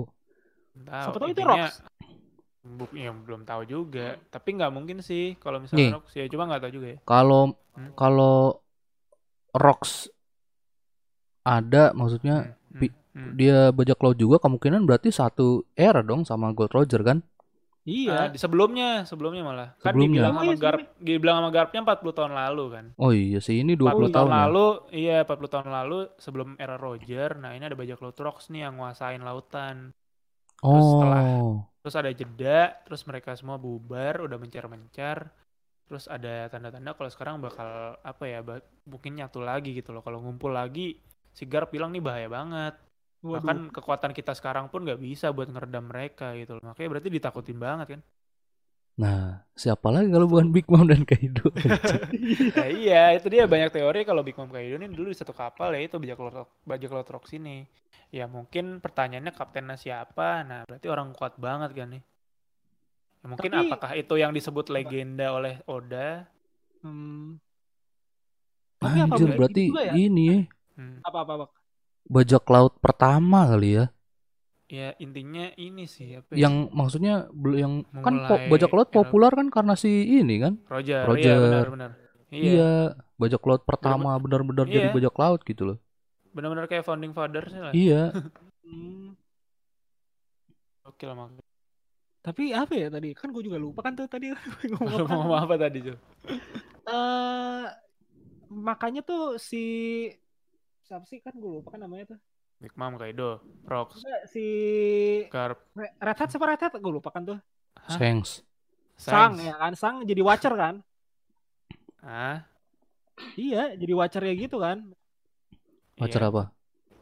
[0.72, 1.04] Belum tahu.
[1.06, 1.62] Siapa tahu itu Rox.
[2.94, 4.06] ya, belum tahu juga.
[4.30, 5.70] Tapi nggak mungkin sih kalau Nih.
[5.70, 6.98] misalnya Rox ya cuma nggak tahu juga ya.
[7.06, 7.88] Kalau Hmm.
[7.96, 8.60] kalau
[9.56, 10.12] Rox
[11.42, 12.61] ada maksudnya Hmm,
[13.12, 13.32] hmm.
[13.36, 17.18] Dia bajak laut juga kemungkinan berarti satu era dong sama Gold Roger kan?
[17.82, 18.30] Iya.
[18.30, 19.68] di sebelumnya, sebelumnya malah.
[19.82, 20.30] Kan Sebelumnya.
[20.30, 22.84] dibilang Oh, sama iya, Garp, dibilang sama Garpnya 40 tahun lalu kan.
[22.94, 24.38] Oh iya sih ini 40 20 tahun tahun ya.
[24.46, 27.28] lalu, iya 40 tahun lalu sebelum era Roger.
[27.42, 29.90] Nah, ini ada bajak laut Rocks nih yang nguasain lautan.
[30.62, 31.66] Terus setelah- Oh.
[31.82, 35.34] Terus ada jeda, terus mereka semua bubar, udah mencar-mencar.
[35.90, 38.38] Terus ada tanda-tanda kalau sekarang bakal apa ya,
[38.86, 40.06] mungkin nyatu lagi gitu loh.
[40.06, 41.02] Kalau ngumpul lagi,
[41.34, 42.78] si Garp bilang nih bahaya banget.
[43.22, 43.38] Waduh.
[43.38, 46.74] Bahkan kekuatan kita sekarang pun nggak bisa buat ngeredam mereka gitu loh.
[46.74, 48.02] Makanya berarti ditakutin banget kan.
[48.92, 51.48] Nah, siapa lagi kalau bukan Big Mom dan Kaido?
[52.52, 55.72] Nah, iya, itu dia banyak teori kalau Big Mom Kaido ini dulu di satu kapal
[55.72, 57.64] ya itu bajak laut bajak laut Rocks ini.
[58.12, 60.44] Ya mungkin pertanyaannya kaptennya siapa?
[60.44, 62.02] Nah, berarti orang kuat banget kan nih.
[63.22, 66.26] Ya, mungkin Tapi- apakah itu yang disebut legenda oleh Oda?
[66.82, 67.38] Hmm.
[68.82, 69.94] Tapi Anjir, berarti ya?
[69.94, 70.40] ini ya,
[70.74, 70.98] Hmm.
[71.06, 71.50] Apa apa, Bak?
[72.06, 73.86] Bajak laut pertama kali ya.
[74.72, 76.48] Ya intinya ini sih apa ya?
[76.48, 77.14] Yang maksudnya
[77.52, 80.56] yang kan po- Memulai bajak laut populer kan karena si ini kan?
[80.66, 81.20] Roger, Roger.
[81.28, 81.90] iya benar-benar.
[82.32, 82.70] Iya, Iya,
[83.20, 84.94] bajak laut pertama benar-benar jadi Iya.
[84.96, 85.78] bajak laut gitu loh.
[86.32, 87.76] benar-benar kayak founding fathers lah.
[87.76, 88.08] Iya.
[88.64, 89.12] Hmm.
[90.88, 91.44] Oke lah makanya.
[92.24, 93.12] Tapi apa ya tadi?
[93.12, 94.32] Kan gue juga lupa kan tuh tadi
[94.72, 95.98] ngomong ngomong apa tadi tuh?
[96.88, 97.64] Eh,
[98.48, 99.60] makanya tuh si
[100.82, 102.18] siapa sih kan gue lupa kan namanya tuh.
[102.62, 104.44] Big Mom Kaido, Rocks, Enggak, si
[105.26, 106.72] Garp, Re- Red Hat siapa Red Hat?
[106.78, 107.38] Gue lupa kan tuh.
[107.74, 107.98] Hah?
[107.98, 108.46] Sengs.
[108.94, 110.78] Sang ya kan, Sang jadi watcher kan?
[111.98, 112.46] Ah,
[113.34, 114.94] Iya, jadi watcher ya gitu kan.
[115.98, 116.30] Pacar iya.
[116.30, 116.42] apa?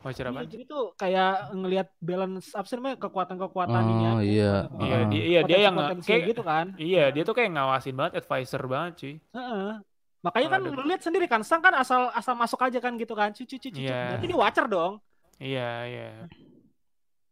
[0.01, 0.41] Watcher apa?
[0.41, 4.55] Iya, jadi tuh kayak ngelihat balance apa sih namanya kekuatan-kekuatan ini Oh, iya.
[4.81, 5.05] Iya, Ah.
[5.12, 6.66] dia, iya dia yang kayak gitu kan.
[6.81, 9.14] Iya, dia tuh kayak ngawasin banget, advisor banget cuy.
[9.37, 9.70] Heeh.
[10.21, 13.16] Makanya kan ada- lu lihat sendiri kan Sang kan asal asal masuk aja kan gitu
[13.16, 13.33] kan.
[13.33, 13.89] Cuci cuci.
[13.89, 14.16] Iya.
[14.16, 14.93] Berarti dia watcher dong.
[15.41, 16.11] Iya, iya.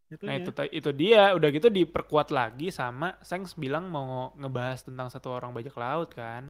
[0.09, 5.13] Gitu Nah itu itu dia, udah gitu diperkuat lagi sama Sengs bilang mau ngebahas tentang
[5.13, 6.49] satu orang bajak laut kan.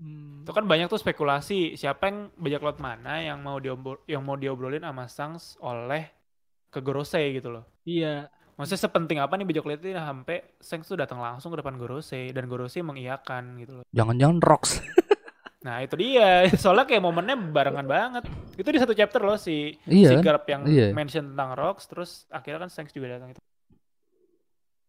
[0.00, 0.44] Hmm.
[0.44, 4.40] Itu kan banyak tuh spekulasi siapa yang bajak laut mana yang mau diobrol yang mau
[4.40, 6.08] diobrolin sama Sangs oleh
[6.72, 7.64] ke Gorosei gitu loh.
[7.84, 8.32] Iya.
[8.56, 12.32] Maksudnya sepenting apa nih bajak laut ini sampai Sengs tuh datang langsung ke depan Gorosei
[12.32, 13.84] dan Gorosei mengiyakan gitu loh.
[13.92, 14.80] Jangan-jangan Rocks.
[15.66, 18.22] Nah itu dia, soalnya kayak momennya barengan banget.
[18.54, 20.22] Itu di satu chapter loh si iya si kan?
[20.24, 20.94] Garp yang Iya.
[20.94, 23.42] mention tentang Rocks, terus akhirnya kan Sengs juga datang itu.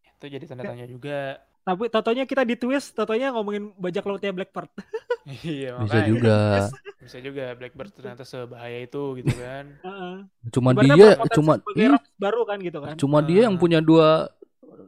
[0.08, 0.70] Itu jadi tanda Ya.
[0.70, 1.20] tanya juga.
[1.64, 4.72] Tapi totonya kita di twist, totonya ngomongin bajak lautnya Blackbird.
[5.44, 6.08] iya Bisa makanya.
[6.08, 6.38] juga.
[7.04, 9.66] Bisa juga Blackbird ternyata sebahaya itu gitu kan.
[9.82, 10.16] Heeh.
[10.50, 12.94] Cuma Ibaratnya dia cuma Rocks baru kan gitu kan.
[12.96, 14.30] cuma dia yang punya dua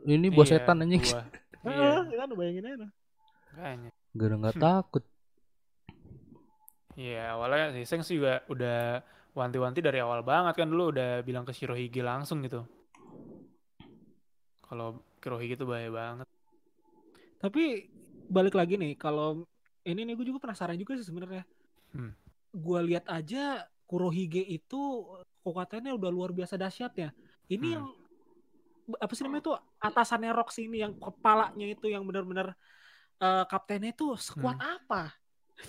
[0.05, 1.03] ini buah Iya, setan anjing.
[1.59, 2.77] Iya, kan bayangin aja.
[2.77, 2.89] tuh.
[3.49, 3.89] makanya.
[4.09, 5.03] Gara nggak takut.
[6.99, 8.99] Iya, awalnya si Sengs juga udah
[9.31, 12.67] wanti-wanti dari awal banget kan dulu udah bilang ke Shirohige langsung gitu.
[14.67, 16.27] Kalau Shirohige tuh bahaya banget.
[17.39, 17.87] Tapi
[18.27, 19.47] balik lagi nih, kalau
[19.87, 21.47] ini nih gue juga penasaran juga sih sebenarnya.
[21.95, 22.11] Hmm.
[22.51, 25.07] Gue lihat aja Kurohige itu
[25.41, 27.15] kekuatannya udah luar biasa dahsyatnya.
[27.47, 27.75] Ini Hmm.
[27.79, 27.85] yang
[28.99, 32.59] apa sih namanya tuh atasannya Rox ini yang kepalanya itu yang benar-benar
[33.19, 35.15] eh, kaptennya itu sekuat apa?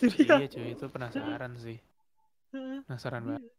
[0.01, 1.79] Iya cuy, itu penasaran sih.
[2.87, 3.53] Penasaran banget.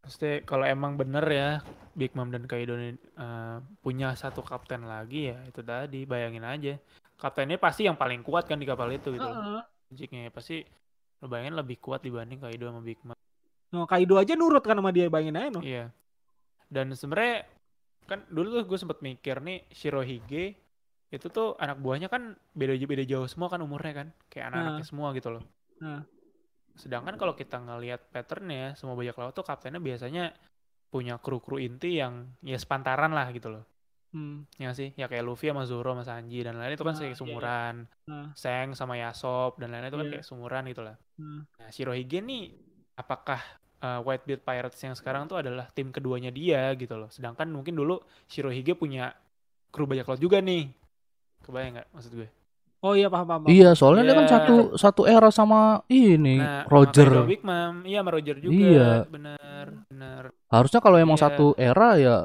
[0.00, 1.50] Pasti kalau emang bener ya
[1.94, 6.74] Big Mom dan Kaido ini eh, punya satu kapten lagi ya itu tadi bayangin aja
[7.20, 10.30] kaptennya pasti yang paling kuat kan di kapal itu gitu ya.
[10.32, 10.64] pasti
[11.20, 13.14] lo bayangin lebih kuat dibanding Kaido sama Big Mom
[13.70, 15.60] No, Kaido aja nurut kan sama dia bayangin aja no.
[15.60, 15.92] iya
[16.72, 17.44] dan sebenarnya
[18.08, 20.56] kan dulu tuh gue sempet mikir nih Shirohige
[21.10, 25.10] itu tuh anak buahnya kan beda beda jauh semua kan umurnya kan kayak anak-anaknya semua
[25.12, 25.42] gitu loh
[25.80, 26.04] Nah.
[26.76, 30.30] sedangkan kalau kita ngelihat patternnya semua bajak laut tuh kaptennya biasanya
[30.86, 33.64] punya kru-kru inti yang ya sepantaran lah gitu loh
[34.10, 34.42] Hmm.
[34.58, 37.14] ya sih ya kayak Luffy sama Zoro sama Sanji dan lain-lain itu kan Ah, kayak
[37.14, 37.74] iya, sumuran
[38.10, 38.26] Ah.
[38.34, 40.12] Seng sama Yasop dan lain-lain itu kan Iya.
[40.18, 41.46] kayak sumuran gitu lah Hmm.
[41.54, 42.44] nah Shirohige nih
[42.96, 43.38] apakah
[43.78, 48.02] uh, Whitebeard Pirates yang sekarang tuh adalah tim keduanya dia gitu loh sedangkan mungkin dulu
[48.26, 49.14] Shirohige punya
[49.70, 50.74] kru bajak laut juga nih
[51.40, 52.28] kebayang nggak maksud gue
[52.80, 53.40] Oh iya paham paham.
[53.44, 53.52] paham.
[53.52, 54.32] Iya, soalnya dia kan Iya.
[54.40, 57.08] satu satu era sama ini nah sama Roger.
[57.12, 58.90] Kaido Big Mom iya sama Roger juga Iya.
[59.04, 61.24] bener bener Harusnya kalau emang Iya.
[61.28, 62.16] satu era ya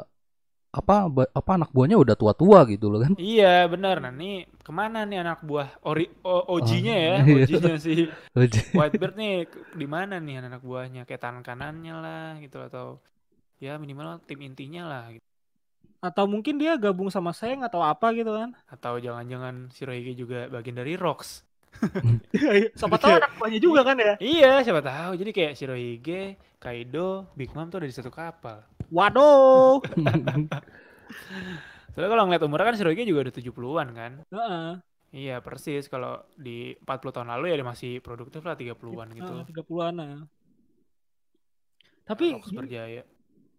[0.72, 3.16] apa apa anak buahnya udah tua-tua gitu loh kan.
[3.16, 4.00] Iya benar.
[4.00, 7.16] Nah nih ke mana nih anak buah ori OG-nya ya?
[7.20, 7.44] Oh, iya.
[7.44, 7.94] OG-nya si
[8.80, 11.04] Whitebeard nih di mana nih anak buahnya?
[11.04, 13.04] Kayak tangan kanannya lah gitu atau
[13.60, 15.24] ya minimal tim intinya lah gitu.
[16.06, 18.54] Atau mungkin dia gabung sama Seng atau apa gitu kan.
[18.70, 21.42] Atau jangan-jangan Shirohige juga bagian dari Rocks.
[22.80, 24.14] Siapa tahu anak buahnya juga kan ya.
[24.22, 25.12] Iya, siapa tahu.
[25.20, 28.64] Jadi kayak Shirohige, Kaido, Big Mom tuh ada di satu kapal.
[28.94, 29.82] Waduh.
[31.92, 34.12] Soalnya kalau ngeliat umurnya kan Shirohige juga udah 70-an kan.
[34.30, 34.70] Heeh.
[35.16, 35.88] Iya, persis.
[35.88, 39.34] Kalau di 40 tahun lalu ya dia masih produktif lah 30-an gitu.
[39.36, 39.94] Heeh, 30-an.
[39.96, 40.24] nah.
[42.06, 43.04] Tapi Rox berjaya.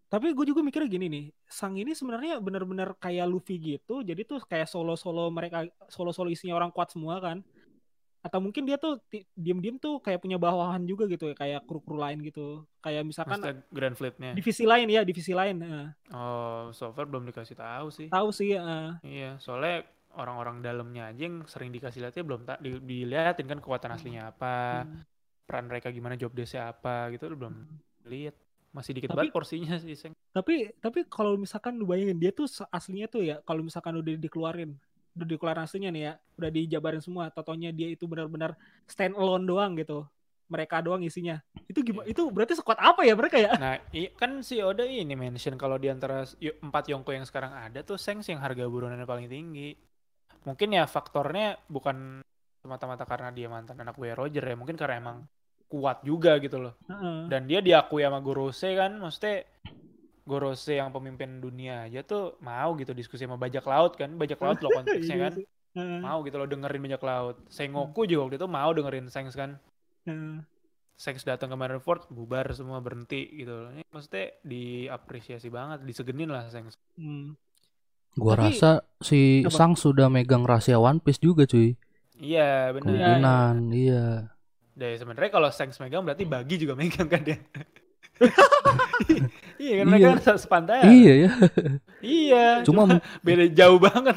[0.07, 4.43] Tapi gue juga mikirnya gini nih, Sang ini sebenarnya benar-benar kayak Luffy gitu, jadi tuh
[4.47, 7.43] kayak solo-solo mereka solo-solo isinya orang kuat semua kan.
[8.27, 8.99] Atau mungkin dia tuh
[9.39, 12.67] diem-diem tuh kayak punya bawahan juga gitu ya, kayak kru-kru lain gitu.
[12.83, 14.35] Kayak misalkan Maksudnya Grand Fleet-nya.
[14.35, 15.63] divisi lain ya, divisi lain.
[15.63, 15.87] heeh.
[16.11, 18.11] Oh, so far belum dikasih tahu sih.
[18.11, 18.99] Tahu sih, heeh.
[19.07, 19.87] Iya, soalnya
[20.19, 24.83] orang-orang dalamnya aja yang sering dikasih lihatnya belum tak di, diliatin kan kekuatan aslinya apa,
[24.83, 25.07] Hmm.
[25.47, 27.55] peran mereka gimana, job desk-nya apa gitu belum
[28.11, 28.35] lihat.
[28.77, 30.13] Masih dikit Tapi- banget porsinya sih, Seng.
[30.31, 34.77] Tapi tapi kalau misalkan lu bayangin dia tuh aslinya tuh ya kalau misalkan udah dikeluarin
[35.17, 38.53] udah dikeluarin aslinya nih ya udah dijabarin semua totonya dia itu benar-benar
[38.85, 40.05] stand alone doang gitu
[40.47, 42.13] mereka doang isinya itu gimana Iya.
[42.13, 43.81] itu berarti sekuat apa ya mereka ya Nah,
[44.21, 48.29] kan si Oda ini mention kalau di antara empat Yonko yang sekarang ada tuh Sengs
[48.29, 49.73] yang harga buronannya paling tinggi.
[50.45, 52.21] Mungkin ya faktornya bukan
[52.61, 55.17] semata-mata karena dia mantan anak gue Roger ya, mungkin karena emang
[55.67, 56.75] kuat juga gitu loh.
[56.87, 57.27] Heeh.
[57.27, 59.43] Dan dia diakui sama Gorose kan, maksudnya
[60.23, 64.59] Gorose yang pemimpin dunia aja tuh mau gitu diskusi sama bajak laut kan, bajak laut
[64.59, 65.33] loh konteksnya Iya kan.
[65.77, 65.99] Heeh.
[66.03, 67.37] Mau gitu loh dengerin bajak laut.
[67.47, 69.59] Sengoku juga waktu itu mau dengerin Sengs kan.
[70.07, 70.43] Heeh.
[70.97, 73.69] Sengs datang ke Marineford, bubar semua berhenti gitu loh.
[73.71, 76.75] Ini maksudnya diapresiasi banget, disegenin lah Sengs.
[76.97, 77.37] Hmm.
[78.17, 79.53] Gua Tapi- rasa si Apa?
[79.53, 81.77] Sang sudah megang rahasia One Piece juga cuy.
[82.17, 82.89] Iya benar.
[82.89, 84.05] Kemungkinan, iya.
[84.77, 87.41] Dan sebenarnya kalau Sengs megang berarti bagi juga megang kan dia.
[89.57, 90.17] iya kan mereka Iya.
[90.23, 90.85] kan sepantaran.
[90.87, 91.31] Iya ya.
[92.01, 92.47] Iya.
[92.63, 92.83] Cuma
[93.21, 94.17] beda jauh banget.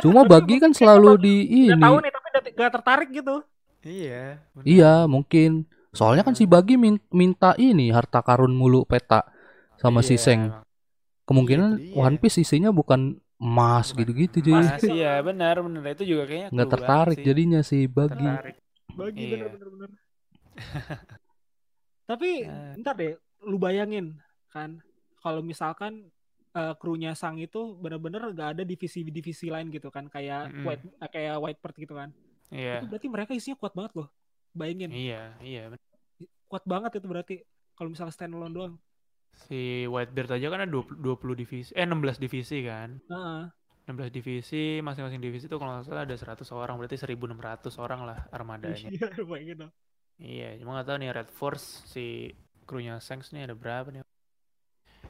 [0.00, 1.34] cuma bagi kan selalu di
[1.68, 1.82] Udah ini.
[1.82, 3.36] tahu nih tapi gak tertarik gitu
[3.82, 4.40] Iya.
[4.52, 4.64] benar.
[4.64, 5.50] Iya, mungkin.
[5.92, 9.28] Soalnya kan si Bagi min- minta ini harta karun mulu peta
[9.76, 10.40] sama si Iya, Seng.
[10.48, 10.64] emang.
[11.22, 12.00] Kemungkinan Iya, itu dia.
[12.00, 13.00] One Piece isinya bukan
[13.36, 14.38] emas gitu-gitu.
[14.40, 17.26] Emas, iya benar benar itu juga kayaknya Nggak tertarik sih.
[17.26, 18.22] jadinya si Bagi.
[18.22, 18.56] tertarik.
[18.94, 19.30] Bagi Iya.
[19.36, 19.90] bener-bener bener.
[22.10, 22.72] tapi Eh.
[22.82, 24.18] ntar deh lu bayangin
[24.50, 24.78] kan
[25.18, 26.10] kalau misalkan
[26.52, 30.66] eh, krunya Sang itu bener-bener gak ada divisi-divisi lain gitu kan kayak Mm-mm.
[30.68, 32.10] white eh, kayak Whitebird gitu kan
[32.52, 32.78] Iya.
[32.78, 34.08] itu berarti mereka isinya kuat banget loh
[34.52, 35.62] bayangin Iya, iya.
[36.46, 37.34] kuat banget itu berarti
[37.72, 38.74] kalau misalnya stand alone doang
[39.32, 43.00] Si Whitebeard aja kan ada 20, 20 divisi, eh 16 divisi kan.
[43.08, 43.42] Heeh.
[43.82, 48.18] 16 divisi, masing-masing divisi itu kalau nggak salah ada 100 orang, berarti 1600 orang lah
[48.30, 48.88] armadanya.
[48.94, 49.72] iya bayangin dong
[50.22, 52.30] Iya, cuma nggak tahu nih Red Force si
[52.62, 54.06] krunya Sengs nih ada berapa nih.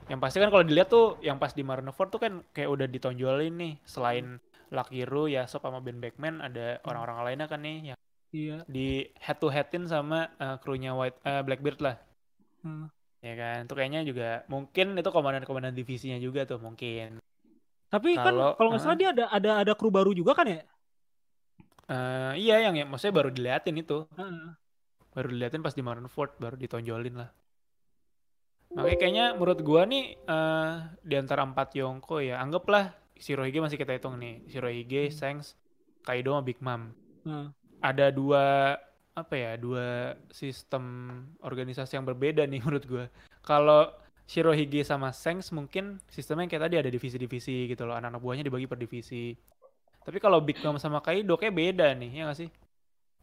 [0.09, 3.55] Yang pasti kan kalau dilihat tuh yang pas di Marineford tuh kan kayak udah ditonjolin
[3.55, 4.41] nih selain
[4.73, 7.99] Lakiru, Yasop sama Ben Beckman ada orang-orang lainnya kan nih yang
[8.33, 11.97] iya di head to headin sama eh, krunya White eh, Blackbeard lah.
[12.65, 12.89] Hmm.
[13.23, 17.22] Ya kan, itu kayaknya juga mungkin itu komandan-komandan divisinya juga tuh mungkin.
[17.93, 18.99] Tapi kan Kalau- nggak salah ah.
[18.99, 20.65] dia ada ada ada kru baru juga kan ya
[21.85, 24.09] Eh iya yang ya, maksudnya baru diliatin itu.
[24.11, 24.57] Heeh.
[25.13, 27.29] baru diliatin pas di Marineford baru ditonjolin lah
[28.73, 30.73] makanya kayaknya menurut gua nih eh
[31.03, 35.53] di antara empat Yonko ya anggaplah Shirohige masih kita hitung nih Shirohige, Sengs,
[36.01, 37.53] Kaido sama Big Mom Hmm.
[37.79, 38.75] ada dua
[39.13, 39.87] apa ya dua
[40.29, 40.83] sistem
[41.39, 43.05] organisasi yang berbeda nih menurut gua
[43.43, 43.93] kalau
[44.33, 47.93] Shirohige sama Sengs mungkin sistemnya kayak tadi ada divisi-divisi gitu loh.
[47.93, 49.37] Anak-anak buahnya dibagi per divisi.
[50.01, 52.49] Tapi kalau Big Mom sama Kaido kayak beda nih ya nggak sih?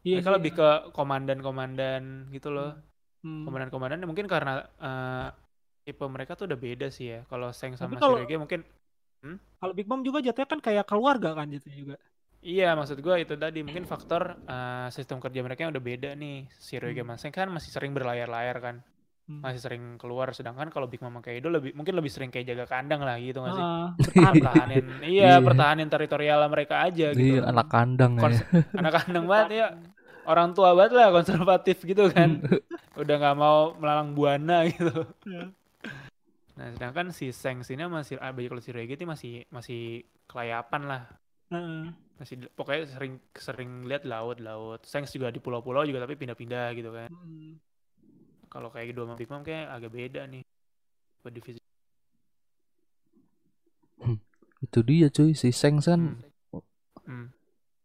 [0.06, 0.30] Iya sih.
[0.30, 2.78] lebih ke komandan-komandan gitu loh.
[3.20, 3.44] Hmm.
[3.44, 5.28] komandan-komandan mungkin karena eh,
[5.84, 7.20] tipe mereka tuh udah beda sih ya.
[7.26, 8.60] Kalau Seng Tapi sama kalau- Shirohige mungkin
[9.60, 11.96] kalau Big Mom juga jatuhnya kan kayak keluarga kan jatuhnya juga.
[12.40, 13.60] Iya maksud gua itu tadi.
[13.60, 16.48] Mungkin faktor eh, sistem kerja mereka yang udah beda nih.
[16.56, 17.12] Shirohige Hmm.
[17.12, 18.76] sama Seng kan masih sering berlayar-layar kan
[19.30, 19.38] Hmm.
[19.40, 22.66] masih sering keluar sedangkan kalau Big Mom sama Kaido lebih mungkin lebih sering kayak jaga
[22.66, 25.34] kandang lah gitu nggak sih Heeh, bertahan pertahanin iya Iya.
[25.38, 28.20] pertahanin teritorial mereka aja gitu Iya, anak kandang ya.
[28.20, 29.66] Kons- anak kandang banget ya
[30.22, 32.42] orang tua banget lah konservatif gitu kan
[33.00, 35.54] udah nggak mau melalang buana gitu Iya.
[36.52, 39.80] nah sedangkan si Seng sini masih ah, baju kalau si Rege ini masih masih
[40.26, 41.02] kelayapan lah
[41.48, 41.88] Heeh.
[42.16, 46.90] masih pokoknya sering sering lihat laut laut Sengs juga di pulau-pulau juga tapi pindah-pindah gitu
[46.90, 47.56] kan Hmm.
[48.50, 50.42] Kalau kayak dua sama Big Mom kayak agak beda nih
[51.22, 51.60] buat divisi
[54.60, 56.60] Itu dia cuy, si Seng kan Hmm.
[57.08, 57.26] Hmm.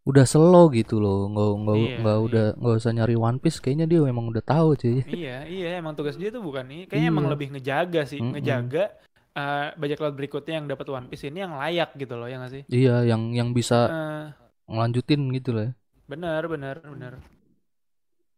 [0.05, 1.31] udah slow gitu loh.
[1.31, 2.25] Nggak nggak Iya, nggak iya.
[2.27, 4.99] udah nggak usah nyari One Piece, kayaknya dia memang udah tahu cuy.
[5.23, 7.33] iya iya emang tugas dia tuh bukan ini kayaknya emang Iya.
[7.33, 8.35] lebih ngejaga sih Mm-mm.
[8.35, 8.83] ngejaga
[9.35, 12.51] eh, bajak laut berikutnya yang dapat One Piece ini yang layak gitu loh ya nggak
[12.53, 14.25] sih Iya, yang yang bisa Eh,
[14.67, 15.63] ngelanjutin gitu loh.
[15.67, 15.71] ya.
[16.05, 17.13] Benar, benar, benar.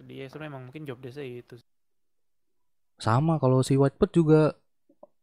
[0.07, 1.57] Dia sebenarnya emang mungkin job desk itu.
[2.97, 4.41] Sama kalau si Whitebird juga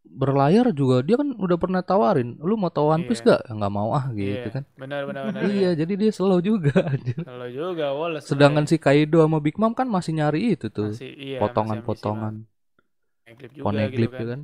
[0.06, 3.26] berlayar juga dia kan udah pernah tawarin, lu mau tahu One Piece Iya.
[3.26, 3.40] gak?
[3.50, 4.64] Nggak mau ah gitu Iya, kan.
[4.80, 5.44] Benar, benar, benar.
[5.50, 6.72] Iya, jadi dia slow juga.
[6.92, 7.24] anjir.
[7.26, 8.30] Kalau juga Wallace.
[8.30, 12.34] Sedangkan si Kaido sama Big Mom kan masih nyari itu tuh, masih iya, potongan-potongan,
[13.24, 14.28] Poneglyph juga poneglyph gitu gitu kan.
[14.30, 14.40] kan.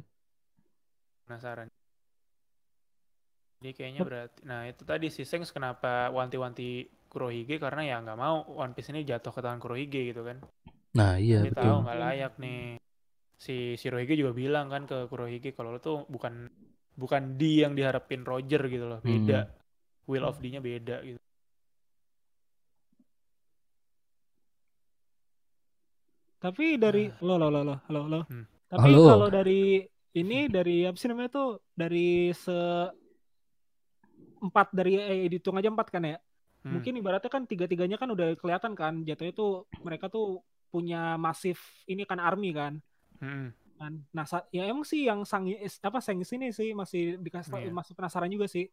[1.27, 1.69] Penasaran.
[3.61, 8.37] Jadi kayaknya berarti nah itu tadi si Sengs kenapa wanti-wanti Kurohige karena ya nggak mau
[8.63, 10.39] One Piece ini jatuh ke tangan Kurohige gitu kan.
[10.97, 11.59] Nah, iya Dia betul.
[11.61, 12.61] tahu nggak layak nih.
[13.41, 16.53] Si Shirohige juga bilang kan ke Kurohige kalau lo tuh bukan
[16.93, 19.49] bukan D yang diharapin Roger gitu loh, beda.
[19.49, 19.57] Hmm.
[20.05, 21.17] Will of D-nya beda gitu.
[26.41, 28.21] Tapi dari lo lo lo lo lo lo.
[28.29, 28.45] Hmm.
[28.69, 29.89] Tapi kalau dari
[30.21, 32.53] ini dari apa sih namanya tuh dari se
[34.41, 36.21] empat dari eh, dihitung aja empat kan ya.
[36.61, 36.77] Hmm.
[36.77, 42.05] Mungkin ibaratnya kan tiga-tiganya kan udah kelihatan kan jatuhnya tuh mereka tuh punya masif ini
[42.05, 42.77] kan army kan.
[43.21, 43.53] Hmm.
[44.13, 45.49] Nah, ya emang sih yang sang
[45.81, 47.73] apa sang sini sih masih dikasih Iya.
[47.73, 48.69] masih penasaran juga sih.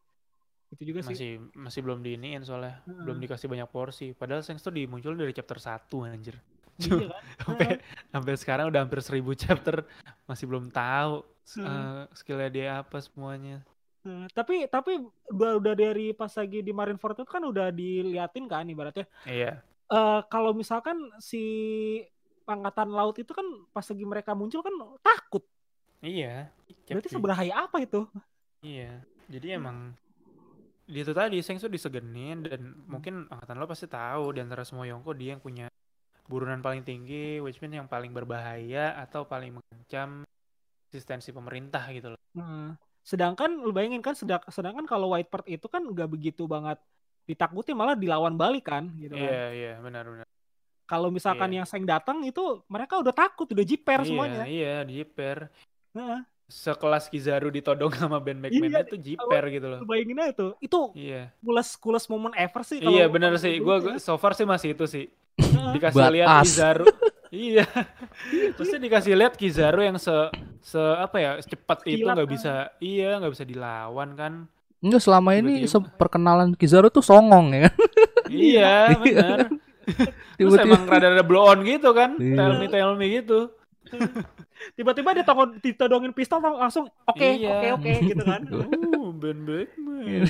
[0.68, 1.16] Itu juga sih.
[1.16, 3.04] masih masih belum diiniin soalnya Heeh.
[3.08, 6.36] belum dikasih banyak porsi padahal Sengs tuh dimunculin dari chapter 1 anjir
[6.76, 7.24] Iya kan?
[7.48, 7.70] sampai
[8.10, 9.88] sampai sekarang udah hampir 1000 chapter
[10.24, 11.64] masih belum tahu Hmm.
[11.64, 13.64] eh, skillnya dia apa semuanya
[14.04, 18.64] Nah, tapi tapi udah udah dari pas lagi di Marineford itu kan udah diliatin kan
[18.64, 19.08] ibaratnya.
[19.24, 21.44] iya Eh kalau misalkan si
[22.48, 25.44] angkatan laut itu kan pas lagi mereka muncul kan takut.
[26.00, 26.48] iya
[26.88, 28.08] Berarti seberahaya apa itu?
[28.60, 29.92] iya jadi emang
[30.84, 34.88] dia tuh tadi Sengs tuh disegenin dan mungkin angkatan lo pasti tahu di antara semua
[34.88, 35.68] Yonko dia yang punya
[36.26, 40.24] burunan paling tinggi which means yang paling berbahaya atau paling mengancam
[40.86, 45.82] eksistensi pemerintah gitu loh Nah, sedangkan lu bayangin kan sedang- sedangkan kalau Whitebird itu kan
[45.82, 46.78] nggak begitu banget
[47.26, 49.24] ditakuti malah dilawan balik kan gitu kan.
[49.24, 50.28] iya iya benar benar
[50.88, 51.62] Kalau misalkan Iya.
[51.62, 54.44] yang Seng datang itu mereka udah takut, udah jiper iya semuanya.
[54.48, 55.52] iya jiper
[55.92, 59.80] Nah, sekelas Kizaru ditodong sama Ben McMahon Iya, itu jiper gitu loh.
[59.84, 60.52] bayangin aja tuh.
[60.58, 61.36] Itu Iya.
[61.38, 62.80] kules kules momen ever sih.
[62.80, 63.60] Iya kalau- bener sih.
[63.60, 64.00] Gua ya.
[64.00, 65.06] so far sih masih itu sih.
[65.68, 66.48] Dikasih lihat us.
[66.48, 66.86] Kizaru.
[67.36, 67.68] iya.
[68.56, 70.14] Pasti dikasih lihat Kizaru yang se
[70.64, 72.32] se apa ya cepat itu nggak ah.
[72.32, 74.34] bisa iya nggak bisa dilawan kan.
[74.80, 75.68] Enggak selama ini
[75.98, 77.76] perkenalan Kizaru tuh songong ya kan.
[78.30, 78.72] iya
[79.04, 79.52] benar.
[79.88, 82.20] Terus Tiba-tiba emang rada-rada blow on gitu kan.
[82.20, 82.36] Iya.
[82.36, 83.40] Tell me tell me gitu.
[84.78, 87.56] Tiba-tiba dia toko ditodongin pistol langsung oke Iya.
[87.56, 88.42] oke oke gitu kan.
[89.08, 90.28] Uh, Ben McMahon.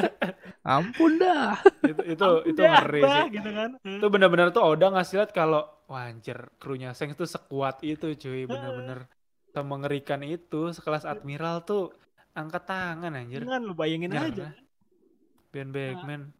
[0.64, 1.60] ampun dah.
[1.84, 3.24] itu itu itu Udah, ngeri sih.
[3.36, 3.70] gitu kan.
[3.84, 8.48] itu benar-benar tuh Oda ngasih lihat kalau wah anjir krunya Seng tuh sekuat itu cuy
[8.48, 9.04] bener-bener
[9.52, 11.92] mengerikan itu sekelas admiral tuh
[12.32, 14.56] angkat tangan anjir Jangan lu bayangin aja.
[15.52, 16.32] Ben Beckman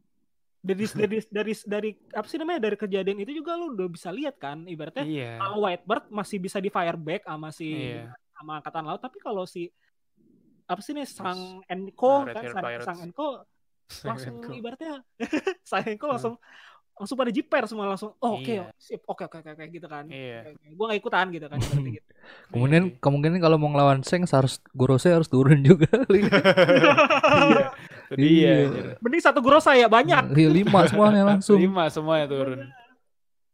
[0.61, 4.37] Dari dari dari dari apa sih namanya dari kejadian itu juga lu udah bisa lihat
[4.37, 8.13] kan ibaratnya iya kalau Whitebird masih bisa di fireback sama si Iya.
[8.37, 9.73] sama angkatan laut tapi kalau si
[10.69, 13.29] apa sih nih sang Enko kan sang, sang Enko
[14.05, 15.01] langsung ibaratnya
[15.71, 16.13] sang Enko Hmm.
[16.13, 16.35] langsung
[17.01, 18.69] langsung pada jiper semua langsung oh oke Iya.
[18.77, 21.57] sip oke oke oke oke gitu kan iya gue gak ikutan gitu kan
[21.97, 22.05] gitu.
[22.47, 25.89] Kemudian Iya, kemungkinan kalau mau ngelawan Seng harus Gorose harus turun juga.
[28.13, 28.99] iya Iya.
[28.99, 31.57] mending satu grosa ya banyak Iya, lima semuanya langsung.
[31.57, 32.61] lima semuanya turun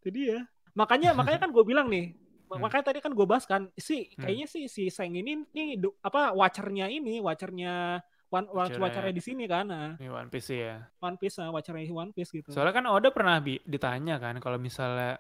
[0.01, 0.41] jadi ya
[0.73, 2.17] makanya makanya kan gue bilang nih
[2.47, 2.63] Hmm.
[2.63, 4.23] makanya tadi kan gue bahas kan si Hmm.
[4.23, 7.99] kayaknya sih si Seng ini nih apa watchernya ini watchernya
[8.29, 9.91] one, Watchernya- watchernya di sini kan nah.
[9.97, 10.83] ini One Piece ya.
[10.99, 12.51] One Piece nah, watchernya One Piece gitu.
[12.51, 15.19] Soalnya kan Oda pernah bi- ditanya kan kalau misalnya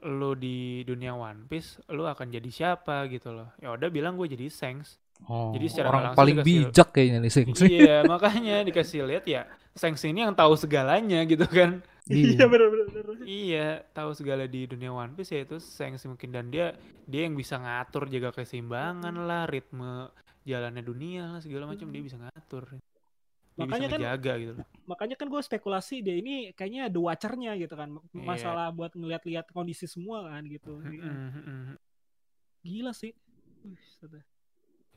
[0.00, 3.50] lu di dunia One Piece lu akan jadi siapa gitu loh.
[3.58, 4.98] Ya Oda bilang gue jadi Sengs.
[5.20, 7.46] Oh, Jadi secara orang langsung paling dikasih- bijak kayaknya nih Seng.
[7.66, 9.42] iya makanya dikasih lihat ya
[9.74, 11.82] Sengs ini yang tahu segalanya gitu kan.
[12.08, 12.46] Iya.
[12.46, 13.04] Bener, bener.
[13.26, 16.30] iya tahu segala di dunia One Piece ya itu Sengs mungkin.
[16.30, 16.72] Dan dia
[17.04, 20.06] dia yang bisa ngatur jaga keseimbangan lah ritme
[20.48, 22.64] jalannya dunia lah segala macam dia bisa ngatur.
[22.72, 24.66] Dia Makanya bisa kan- ngejaga gitu loh.
[24.86, 28.24] makanya kan gue spekulasi dia ini kayaknya the watchernya gitu kan Iya.
[28.24, 30.80] masalah buat ngeliat-liat kondisi semua kan gitu.
[30.80, 31.76] Mm-mm.
[32.62, 33.12] gila sih.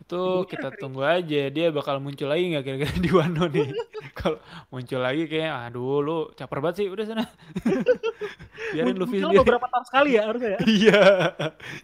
[0.01, 3.69] Itu kita tunggu aja dia bakal muncul lagi nggak kira-kira di Wano nih?
[4.17, 4.37] Kalau
[4.69, 7.25] muncul lagi kayak aduh lu caper banget sih udah sana.
[8.73, 10.59] Biarin Muncul Luffy sendiri beberapa tahun sekali ya harusnya ya.
[10.65, 11.01] Iya.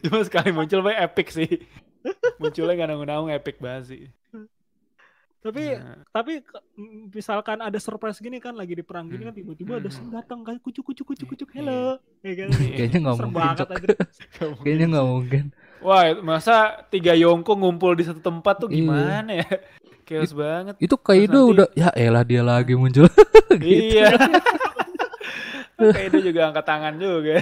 [0.03, 1.49] Cuma sekali muncul paling epic sih
[2.37, 4.03] munculnya nggak nanggung-nanggung epic banget sih
[5.37, 6.43] tapi Nah, tapi
[7.07, 9.95] misalkan ada surprise gini kan lagi di perang gini kan tiba-tiba ada Hmm.
[9.95, 11.57] Seng datang kan kucuk kucuk kucuk kucuk Iya.
[11.57, 11.81] hello
[12.19, 13.67] ya kan Kayaknya nggak mungkin, banget
[14.65, 15.43] Kayaknya nggak mungkin.
[15.79, 16.55] wah masa
[16.87, 18.75] tiga Yongko ngumpul di satu tempat tuh Iya.
[18.75, 19.47] gimana ya
[20.03, 23.07] chaos banget Itu Kaido nanti- udah ya elah dia lagi muncul.
[23.53, 23.63] gitu.
[23.93, 24.09] iya
[25.95, 27.39] Kaido juga angkat tangan juga.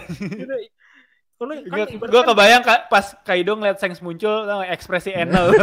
[1.36, 5.52] Kalau kan Gue kebayang Kak, pas Kaido ngeliat Shanks muncul, tau ekspresi Enel.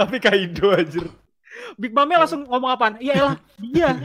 [0.00, 1.04] Tapi Kaido anjir.
[1.74, 2.94] Big Mame langsung ngomong apaan?
[2.98, 3.90] Iya elah, dia.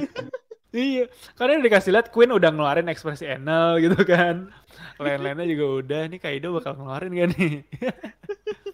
[0.71, 4.55] Iya, karena dikasih lihat Queen udah ngeluarin ekspresi Enel gitu kan.
[4.95, 7.53] Lain-lainnya juga udah, nih Kaido bakal ngeluarin gak nih?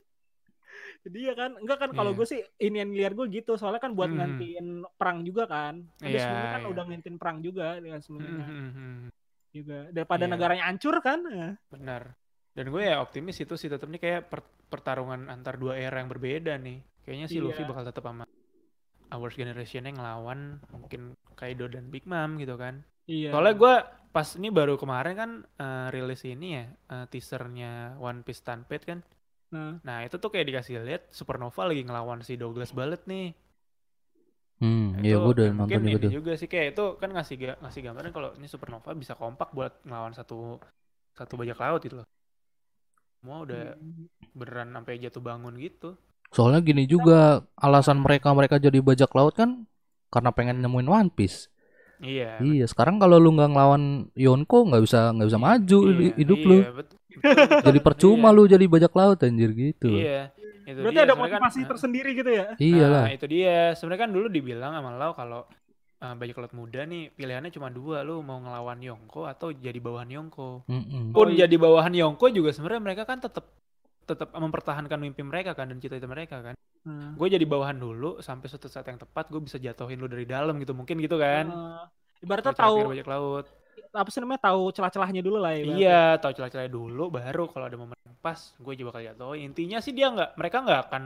[1.08, 2.18] dia kan enggak kan kalau Iya.
[2.20, 4.18] gue sih ini yang lihat gue gitu soalnya kan buat Mhm.
[4.20, 6.68] ngantiin perang juga kan dia Iya, sebelumnya kan iya.
[6.68, 9.08] udah ngantiin perang juga dengan sebelumnya Mhm,
[9.58, 10.32] juga daripada Iya.
[10.34, 11.49] negaranya hancur kan ya.
[11.70, 12.14] Benar.
[12.53, 16.10] Dan gue ya optimis itu sih tetap nih kayak per- pertarungan antar dua era yang
[16.10, 16.82] berbeda nih.
[17.05, 17.70] Kayaknya sih Luffy Iya.
[17.70, 18.26] bakal tetap sama
[19.08, 22.84] Our Generation yang ngelawan mungkin Kaido dan Big Mom gitu kan.
[23.08, 23.74] iya Soalnya gue
[24.12, 28.99] pas ini baru kemarin kan eh, rilis ini ya eh, teasernya One Piece Stampede kan.
[29.47, 29.80] Nah.
[29.80, 33.32] Nah itu tuh kayak dikasih lihat Supernova lagi ngelawan si Douglas Ballet nih.
[34.58, 36.12] Hmm, iya gue udah nonton juga tuh.
[36.12, 39.78] juga sih kayak itu kan ngasih ga- ngasih gambaran kalau ini Supernova bisa kompak buat
[39.86, 40.58] ngelawan satu
[41.14, 42.08] satu bajak laut gitu loh.
[43.18, 44.10] Semua udah Hmm.
[44.32, 45.93] beneran sampai jatuh bangun gitu.
[46.28, 49.66] Soalnya gini juga alasan mereka mereka jadi bajak laut kan
[50.08, 51.53] karena pengen nemuin One Piece.
[51.97, 52.38] Iya.
[52.38, 53.84] Iya, sekarang kalau lu nggak ngelawan
[54.14, 56.58] Yonko nggak bisa nggak bisa maju iya, hidup iya, lu.
[56.62, 56.97] bet- betul,
[57.64, 57.86] Jadi betul.
[57.88, 59.89] percuma Iya, lu jadi bajak laut anjir gitu.
[59.89, 60.30] Iya.
[60.68, 63.03] Itu berarti dia, ada sebenarnya kan- motivasi tersendiri gitu ya Iyalah.
[63.07, 63.57] Nah, itu dia.
[63.72, 65.41] Sebenarnya kan dulu dibilang sama Lau kalau
[65.97, 70.11] eh, bajak laut muda nih pilihannya cuma dua, lu mau ngelawan Yonko atau jadi bawahan
[70.11, 70.68] Yonko.
[70.68, 71.15] Mm-mm.
[71.15, 71.47] Pun Oh, iya.
[71.47, 73.47] jadi bawahan Yonko juga sebenarnya mereka kan tetap
[74.03, 76.55] tetap mempertahankan mimpi mereka kan dan cita-cita mereka kan.
[76.88, 77.11] Nah.
[77.15, 80.55] Gue jadi bawahan dulu sampai suatu saat yang tepat gue bisa jatuhin lu dari dalam
[80.59, 81.47] gitu mungkin gitu kan.
[81.47, 83.45] Eh, ibaratnya tahu bajak laut.
[83.98, 85.64] Apa sih namanya tahu celah-celahnya dulu lah ya.
[85.66, 89.50] Iya, tahu celah-celah dulu baru kalau ada momen yang pas gue juga bakal jatuhin.
[89.52, 91.04] Intinya sih dia nggak mereka nggak akan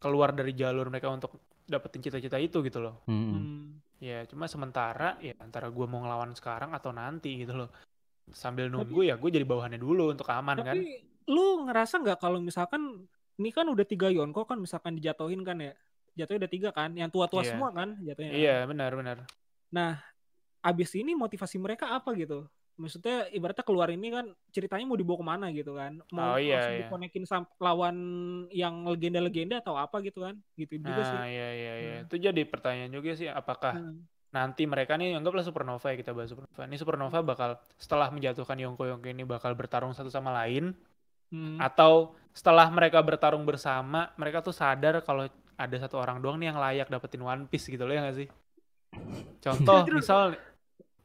[0.00, 3.00] keluar dari jalur mereka untuk dapetin cita-cita itu gitu loh.
[3.08, 3.32] Mm-mm.
[3.32, 3.64] Hmm.
[4.00, 7.68] Ya, cuma sementara ya antara gue mau ngelawan sekarang atau nanti gitu loh.
[8.32, 10.76] Sambil nunggu ya gue jadi bawahannya dulu untuk aman kan.
[10.76, 13.04] Tapi lu ngerasa nggak kalau misalkan
[13.40, 15.72] ini kan udah tiga Yonko kan misalkan dijatuhin kan ya
[16.18, 17.54] jatuhnya udah tiga kan yang tua-tua Iya.
[17.54, 19.16] semua kan jatuhnya Iya, benar benar.
[20.60, 22.44] Abis ini motivasi mereka apa gitu
[22.74, 26.64] maksudnya ibaratnya keluar ini kan ceritanya mau dibawa ke mana gitu kan mau Oh, iya,
[26.66, 26.78] iya.
[26.82, 27.96] dikonekin sam- lawan
[28.48, 31.94] yang legenda-legenda atau apa gitu kan gitu juga sih Nah, iya iya iya.
[32.00, 32.04] Hmm.
[32.08, 34.00] Itu jadi pertanyaan juga sih apakah Hmm.
[34.30, 36.62] nanti mereka nih anggaplah supernova ya kita bahas supernova.
[36.62, 40.72] Ini supernova bakal setelah menjatuhkan Yonko Yonko ini bakal bertarung satu sama lain
[41.28, 41.60] Hmm.
[41.60, 46.58] atau setelah mereka bertarung bersama mereka tuh sadar kalau ada satu orang doang nih yang
[46.58, 48.28] layak dapetin One Piece gitu loh ya gak sih?
[49.44, 50.34] Contoh misal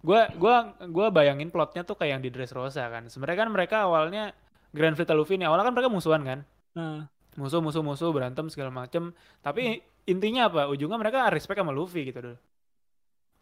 [0.05, 3.09] gua gua gua bayangin plotnya tuh kayak yang di Dressrosa kan.
[3.09, 4.31] Sebenarnya kan mereka awalnya
[4.69, 6.39] Grand Fleet Luffy nih awalnya kan mereka musuhan kan.
[6.77, 9.11] Nah, Musuh musuh musuh berantem segala macem.
[9.43, 10.71] Tapi intinya apa?
[10.71, 12.37] Ujungnya mereka respect sama Luffy gitu dulu.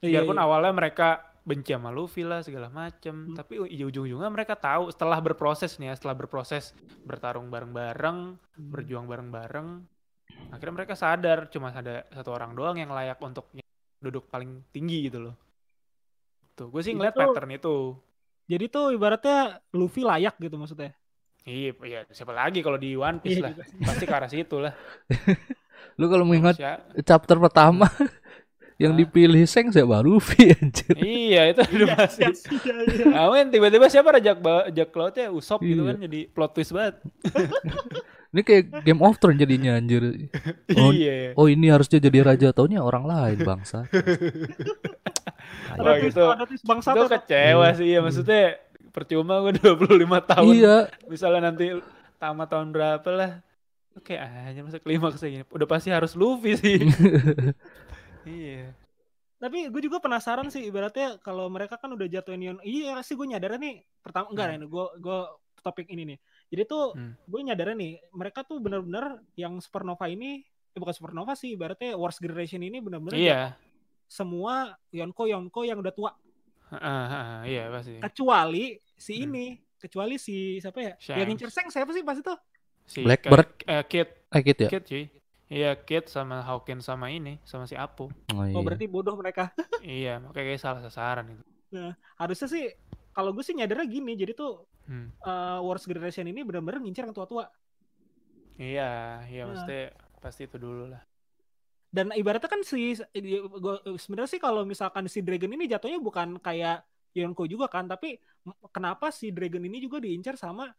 [0.02, 0.44] iya, Biarpun iya.
[0.50, 3.30] awalnya mereka benci sama Luffy lah segala macem.
[3.30, 3.36] Hmm.
[3.38, 6.74] Tapi ujung-ujungnya mereka tahu setelah berproses nih ya, setelah berproses
[7.06, 8.18] bertarung bareng-bareng,
[8.54, 8.70] Hmm.
[8.74, 9.68] berjuang bareng-bareng,
[10.54, 13.50] akhirnya mereka sadar cuma ada satu orang doang yang layak untuk
[14.02, 15.36] duduk paling tinggi gitu loh.
[16.54, 17.76] Tuh, gue sih Itu ngeliat tuh- pattern itu.
[18.44, 19.38] jadi tuh ibaratnya
[19.72, 20.94] Luffy layak gitu maksudnya
[21.44, 23.52] Iya, iya, siapa lagi kalau di One Piece Iya lah.
[23.52, 23.76] juga sih.
[23.78, 24.72] Pasti ke arah situ lah.
[26.00, 26.56] Lu kalau mengingat
[27.02, 27.84] chapter pertama
[28.82, 30.96] yang dipilih Seng siapa Luffy anjir.
[30.96, 32.24] iya, itu udah Iya, pasti.
[32.24, 32.32] iya,
[32.80, 33.06] iya, iya.
[33.20, 35.90] Amin, tiba-tiba siapa rajak ba- Jack Lautnya Usop gitu Iya.
[35.90, 36.96] kan jadi plot twist banget.
[38.34, 40.02] Ini kayak Game of Thrones jadinya anjir.
[40.82, 41.38] Oh, iya.
[41.38, 43.86] oh ini harusnya jadi raja taunya orang lain bangsa.
[45.74, 46.24] twist gitu.
[46.66, 47.78] bangsa Itu tuh kecewa Iya.
[47.78, 48.42] sih ya maksudnya
[48.90, 50.76] percuma gue 25 tahun Iya,
[51.06, 51.66] misalnya nanti
[52.18, 53.32] tamat tahun berapa lah
[53.94, 56.78] oke aja masa klimaks gini udah pasti harus Luffy sih
[58.24, 58.72] iya
[59.38, 63.28] tapi gue juga penasaran sih ibaratnya kalau mereka kan udah jatuhin Yon iya sih gue
[63.28, 64.56] nyadar nih pertama enggak Hmm.
[64.56, 65.20] nih gue gue
[65.60, 66.18] topik ini nih
[66.54, 67.18] jadi tuh Hmm.
[67.20, 72.18] gue nyadar nih mereka tuh benar-benar yang supernova ini eh, bukan supernova sih ibaratnya Wars
[72.18, 73.58] Generation ini benar-benar iya
[74.06, 76.12] semua Yonko Yonko yang udah tua
[76.72, 79.26] ah, ah, iya pasti kecuali si Hmm.
[79.28, 79.46] ini
[79.76, 81.18] kecuali si siapa ya Shanks.
[81.18, 82.34] yang ngincer Seng siapa sih pas itu
[82.86, 83.50] si Blackbird.
[83.64, 84.70] eh, Kid eh gitu ya.
[84.70, 85.04] Kid cuy
[85.50, 88.54] iya Kid sama Hawkins sama ini sama si Apu Oh, iya.
[88.54, 89.50] oh berarti bodoh mereka
[89.82, 91.44] iya makanya kayak salah sasaran itu
[92.16, 92.64] harusnya sih
[93.12, 95.08] kalau gue sih nyadarnya gini jadi tuh Hmm.
[95.16, 97.48] eh, Wars Generation ini benar-benar ngincer yang tua-tua
[98.56, 99.56] iya iya Nah.
[99.56, 99.84] maksudnya
[100.20, 101.02] pasti itu dulu lah
[101.90, 102.98] dan ibaratnya kan si
[103.98, 106.82] sebenarnya sih kalau misalkan si Dragon ini jatuhnya bukan kayak
[107.14, 108.18] Yonko juga kan tapi
[108.70, 110.74] kenapa si Dragon ini juga diincar sama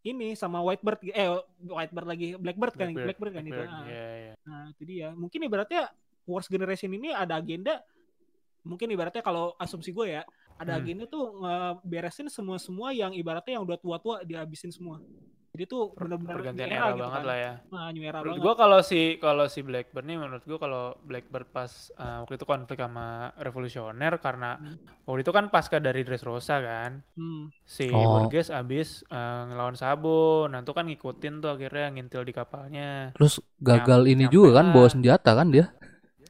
[0.00, 1.26] ini sama Whitebird eh
[1.60, 3.90] Whitebird lagi Blackbird kan Blackbird, Blackbird kan itu Blackbird, Ah.
[3.90, 5.82] iya iya nah itu dia mungkin ibaratnya
[6.24, 7.82] Wars Generation ini ada agenda
[8.62, 10.22] mungkin ibaratnya kalau asumsi gue ya
[10.60, 10.80] ada Hmm.
[10.80, 15.00] agennya tuh ngeberesin semua-semua yang ibaratnya yang udah tua-tua dihabisin semua.
[15.50, 17.26] Jadi tuh benar-benar pergantian new era gitu banget kan.
[17.26, 17.52] lah ya.
[17.66, 18.44] Nah, new era Menurut banget.
[18.46, 22.46] gua kalau si kalau si Blackbird nih menurut gua kalau Blackbird pas uh, waktu itu
[22.46, 23.06] konflik sama
[23.36, 24.78] revolusioner karena Hmm.
[25.02, 27.50] waktu itu kan pasca dari Dressrosa kan Hmm.
[27.64, 28.22] si Oh.
[28.22, 33.42] Burgess abis uh, ngelawan Sabo nah itu kan ngikutin tuh akhirnya ngintil di kapalnya Terus
[33.58, 35.66] gagal Nyam- ini juga kan bawa senjata kan dia.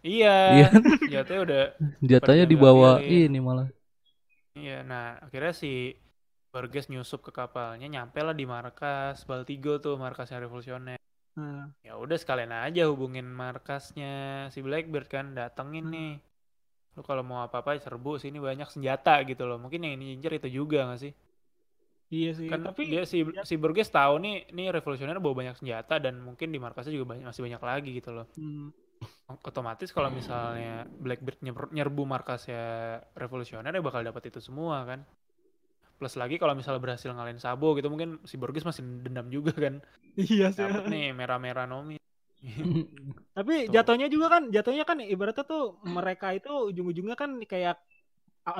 [0.00, 0.82] iya Iya kan?
[1.04, 1.62] jatuhnya udah
[2.00, 3.68] Senjatanya dibawa ini malah.
[4.58, 5.68] Iya nah akhirnya si
[6.52, 10.98] Burgess nyusup ke kapalnya nyampe lah di markas Baltigo tuh markasnya revolusioner.
[11.38, 14.12] Nah, ya udah sekalian aja hubungin markasnya
[14.54, 15.94] si Blackbird kan datengin Hmm.
[15.94, 16.10] nih.
[16.96, 19.58] Lu kalau mau apa-apa serbu sini banyak senjata gitu loh.
[19.62, 21.12] Mungkin yang ini incer itu juga gak sih?
[22.10, 22.50] Iya sih.
[22.50, 23.18] kan Tapi dia si
[23.50, 27.24] si Burgess tahu nih nih revolusioner bawa banyak senjata dan mungkin di markasnya juga banyak,
[27.30, 28.26] masih banyak lagi gitu loh.
[28.36, 28.70] Hmm,
[29.40, 32.64] otomatis kalau misalnya Blackbird nyer- nyerbu markasnya
[33.12, 35.02] revolusioner ya bakal dapat itu semua kan
[35.96, 39.84] plus lagi kalau misalnya berhasil ngalahin Sabo gitu mungkin si Burgess masih dendam juga kan
[40.16, 40.64] iya sih.
[40.64, 42.00] dapat nih merah-merah nomi
[43.36, 43.72] Tapi Tuh.
[43.72, 47.76] jatuhnya juga kan, jatuhnya kan ibaratnya tuh mereka itu ujung-ujungnya kan kayak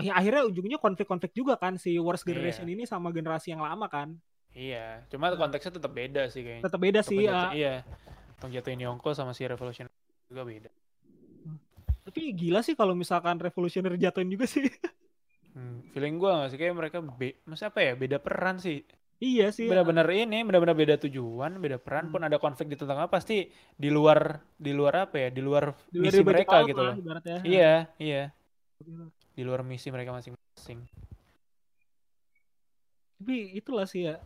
[0.04, 2.28] ya akhirnya ujungnya konflik-konflik juga kan si Wars Iya.
[2.28, 4.20] Generation ini sama generasi yang lama kan.
[4.52, 6.64] Iya, cuma konteksnya tetap beda sih kayaknya.
[6.68, 7.24] Tetap beda Untuk sih.
[7.24, 7.50] ah.
[7.50, 7.74] iya.
[8.36, 9.88] Untuk jatuhin Yongko sama si Revolution
[10.30, 10.70] juga beda.
[12.06, 14.70] Tapi gila sih kalau misalkan Revolutioner jatuhin juga sih.
[15.50, 17.92] Hmm, feeling gua gak sih kayak mereka be maksudnya apa ya?
[17.98, 18.86] Beda peran sih.
[19.20, 19.68] iya sih.
[19.68, 22.12] Benar-benar ini, benar-benar beda tujuan, beda peran Hmm.
[22.14, 25.28] pun ada konflik di tengah pasti di luar di luar apa ya?
[25.28, 27.02] Di luar Di luar misi mereka gitu lah, loh.
[27.02, 27.38] ibaratnya.
[27.44, 28.22] Iya, iya.
[29.36, 30.86] Di luar misi mereka masing-masing.
[33.20, 34.16] Tapi itulah sih ya.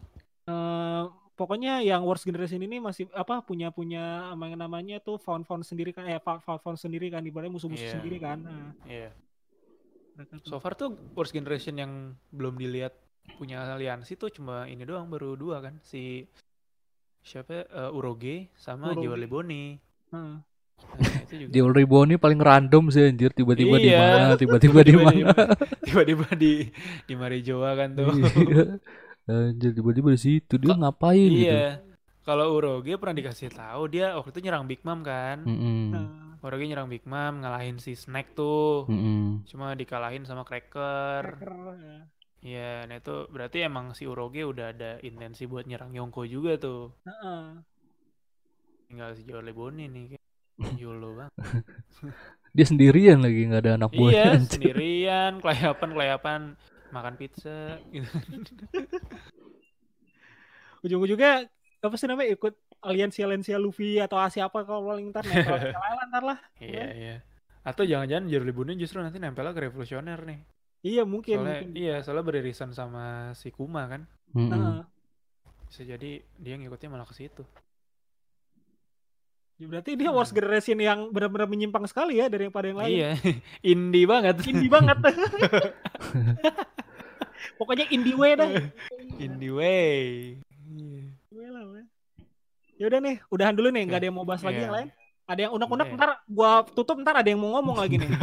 [0.47, 1.03] Eh,
[1.35, 5.63] pokoknya yang Wars Generation ini masih apa punya punya apa yang namanya tuh found found
[5.63, 7.95] sendiri kan eh found found sendiri kan ibaratnya musuh-musuh Iya.
[7.99, 8.39] sendiri kan.
[8.41, 9.11] Nah, Iya.
[10.15, 10.49] mereka tuh.
[10.49, 11.93] So far tuh Worst Generation yang
[12.31, 12.95] belum dilihat
[13.35, 16.29] punya aliansi tuh cuma ini doang baru dua kan si
[17.21, 19.19] siapa eh, Uroge sama Uroge.
[19.19, 19.65] Leboni.
[20.13, 20.37] Heeh.
[20.85, 21.51] Nah, itu juga.
[21.51, 23.99] Jewel Riboni paling random sih anjir tiba-tiba di Iya.
[23.99, 25.33] mana tiba-tiba di mana.
[25.81, 26.69] Tiba-tiba di
[27.07, 28.11] di Marijoa kan tuh.
[29.25, 29.53] Iya.
[29.55, 31.49] Anjir tiba-tiba di situ dia ngapain gitu.
[31.49, 31.81] iya.
[32.25, 35.45] Kalau Uroge pernah dikasih tahu dia waktu itu nyerang Big Mom kan.
[35.45, 35.93] Mm-mm.
[35.93, 36.07] Nah,
[36.41, 38.89] Uroge nyerang Big Mom ngalahin si Snack tuh.
[38.89, 39.45] Mm-mm.
[39.45, 41.37] Cuma dikalahin sama Cracker.
[41.37, 41.99] Cracker, ya.
[42.45, 46.93] Iya, nah itu berarti emang si Uroge udah ada intensi buat nyerang Yongko juga tuh.
[47.09, 47.41] Heeh.
[48.89, 50.25] Tinggal si Jiwa Leboni nih kayak
[50.83, 51.33] Yolo banget.
[52.55, 54.13] Dia sendirian lagi nggak ada anak buahnya.
[54.13, 56.41] iya, sendirian, kelayapan, kelayapan
[56.95, 58.07] makan pizza gitu.
[60.87, 61.51] Ujung-ujungnya
[61.85, 65.59] apa sih namanya ikut aliansi-aliansi Luffy atau siapa kalau paling ntar nempel
[66.13, 66.39] ntar lah.
[66.63, 67.17] iya, iya.
[67.65, 70.41] Atau jangan-jangan Jiwa Leboni justru nanti nempel ke revolusioner nih.
[70.85, 71.41] Iya mungkin.
[71.41, 71.81] Soalnya mungkin.
[71.81, 74.05] iya, soalnya beririsan sama si Kuma kan.
[74.37, 74.53] Mm-mm.
[74.53, 74.79] Heeh.
[75.73, 77.41] Bisa jadi dia ngikutnya malah ke situ.
[79.55, 82.91] Ya, berarti dia Wars Generation yang benar-benar menyimpang sekali ya daripada yang lain.
[82.91, 83.11] Iya,
[83.73, 84.45] indie banget.
[84.45, 84.99] Indie banget.
[87.55, 88.51] Pokoknya indie way dah.
[89.17, 90.05] indie way.
[92.75, 94.65] Ya udah nih, udahan dulu nih, nggak ada yang mau bahas lagi Iya.
[94.67, 94.89] yang lain.
[95.25, 95.97] Ada yang unek-unek Iya.
[95.97, 98.11] ntar gua tutup ntar ada yang mau ngomong lagi nih.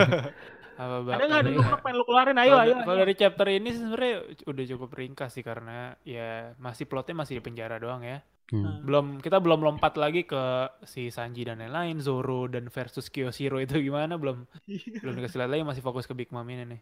[0.72, 2.74] Apa ada bakal nggak ada unek pengen lu keluarin ayo Kalau- ayo.
[2.84, 4.14] Kalau dari chapter ini sebenarnya
[4.44, 8.20] udah cukup ringkas sih karena ya masih plotnya masih di penjara doang ya.
[8.52, 8.84] Hmm.
[8.84, 10.44] Belum kita belum lompat lagi ke
[10.84, 14.44] si Sanji dan lain-lain, Zoro dan versus Kyoshiro itu gimana belum
[15.02, 16.82] belum dikasih lihat lagi masih fokus ke Big Mom ini nih.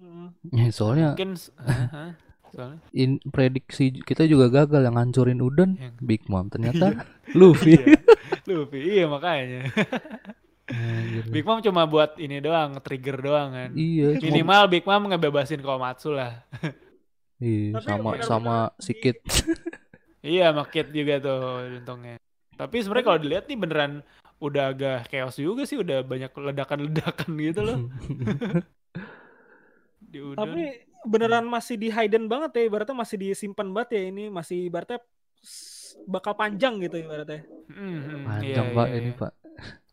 [0.00, 0.28] Heeh.
[0.50, 1.36] Ya, soalnya Mungkin
[2.52, 7.04] soalnya in, prediksi kita juga gagal yang ngancurin Udon Yang- Big Mom ternyata
[7.38, 7.76] Luffy.
[7.76, 8.00] Iya.
[8.46, 9.68] Luffy, iya makanya.
[10.66, 11.24] Anjir.
[11.34, 13.70] Big Mom cuma buat ini doang, trigger doang kan.
[13.72, 16.42] Iya, cuma- Minimal Big Mom ngebebasin Komatsu lah.
[17.38, 19.18] iya Tapi sama benar-benar sama di- si Kid.
[20.20, 21.40] Iya, sama Kid juga tuh
[21.76, 22.16] untungnya.
[22.52, 23.92] Tapi sebenarnya kalau dilihat nih beneran
[24.36, 27.78] udah agak chaos juga sih, udah banyak ledakan-ledakan gitu loh.
[30.10, 30.42] Di udon.
[30.42, 30.62] Tapi
[31.06, 35.00] beneran masih di hidden banget ya, ibaratnya masih disimpan banget ya ini, masih ibaratnya
[36.10, 37.46] bakal panjang gitu ibaratnya.
[37.70, 39.32] Hmm, hmm, Panjang iya, pak iya, ini pak.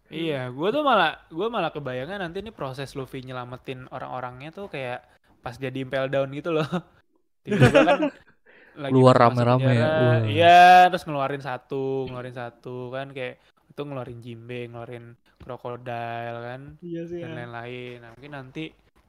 [0.07, 5.03] Iya, gue tuh malah gue malah kebayangnya nanti nih proses Luffy nyelamatin orang-orangnya tuh kayak
[5.43, 6.67] pas jadi impel down gitu loh.
[7.43, 7.99] Tiba-tiba kan
[8.81, 9.87] lagi Keluar masuk rame-rame ya.
[10.23, 10.61] Iya,
[10.93, 15.05] terus ngeluarin satu, ngeluarin satu kan kayak itu ngeluarin Jimbe, ngeluarin
[15.43, 17.35] Crocodile kan Iya sih dan ya.
[17.43, 17.97] lain-lain.
[17.99, 18.63] Nah, mungkin nanti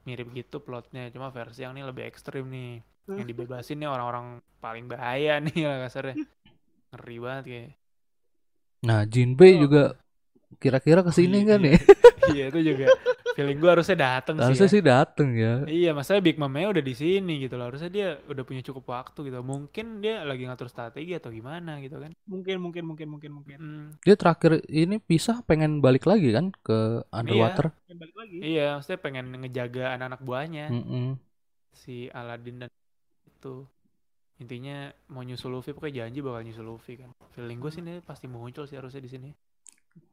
[0.09, 2.81] mirip gitu plotnya, cuma versi yang ini lebih ekstrim nih.
[3.09, 3.29] Yang Hmm.
[3.29, 4.25] dibebasin nih orang-orang
[4.57, 6.15] paling bahaya nih lah kasarnya.
[6.89, 7.69] Ngeri banget kayak.
[8.85, 9.69] Nah Jinbei Oh.
[9.69, 9.83] juga
[10.57, 11.71] kira-kira ke sini Iya, kan iya.
[11.71, 11.79] ya?
[12.29, 12.85] Iya itu juga
[13.39, 14.43] Feeling gue harusnya dateng sih.
[14.43, 14.73] Harusnya ya.
[14.75, 15.53] sih dateng ya.
[15.63, 17.71] Iya, masalahnya Big Mom-nya udah di sini gitu loh.
[17.71, 19.39] Harusnya dia udah punya cukup waktu gitu.
[19.39, 22.11] Mungkin dia lagi ngatur strategi atau gimana gitu kan.
[22.27, 23.57] Mungkin mungkin mungkin mungkin mungkin.
[23.57, 27.71] Hmm, Dia terakhir ini pisah pengen balik lagi kan ke underwater.
[27.87, 28.37] Dan balik lagi.
[28.43, 30.65] iya, maksudnya pengen ngejaga anak-anak buahnya.
[30.69, 31.15] Mm-mm.
[31.71, 32.69] Si Aladdin dan
[33.25, 33.63] itu.
[34.39, 37.11] Intinya mau nyusul Luffy pokoknya janji bakal nyusul Luffy kan.
[37.35, 39.29] Feeling gue sih ini pasti muncul sih harusnya di sini.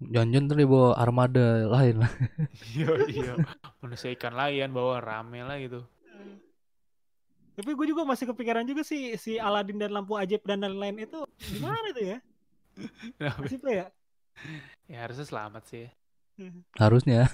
[0.01, 2.13] Jangan ntar dia bawa armada lain lah.
[2.75, 3.33] Iya, iya.
[3.81, 5.81] Manusia ikan layan bawa rame lah gitu.
[7.57, 11.25] Tapi gue juga masih kepikiran juga sih si Aladdin dan lampu ajaib dan lain-lain itu
[11.41, 12.19] gimana tuh ya?
[13.41, 13.87] Masih ya?
[14.85, 15.89] ya harusnya selamat sih.
[15.89, 15.91] ya.
[16.77, 17.33] Harusnya.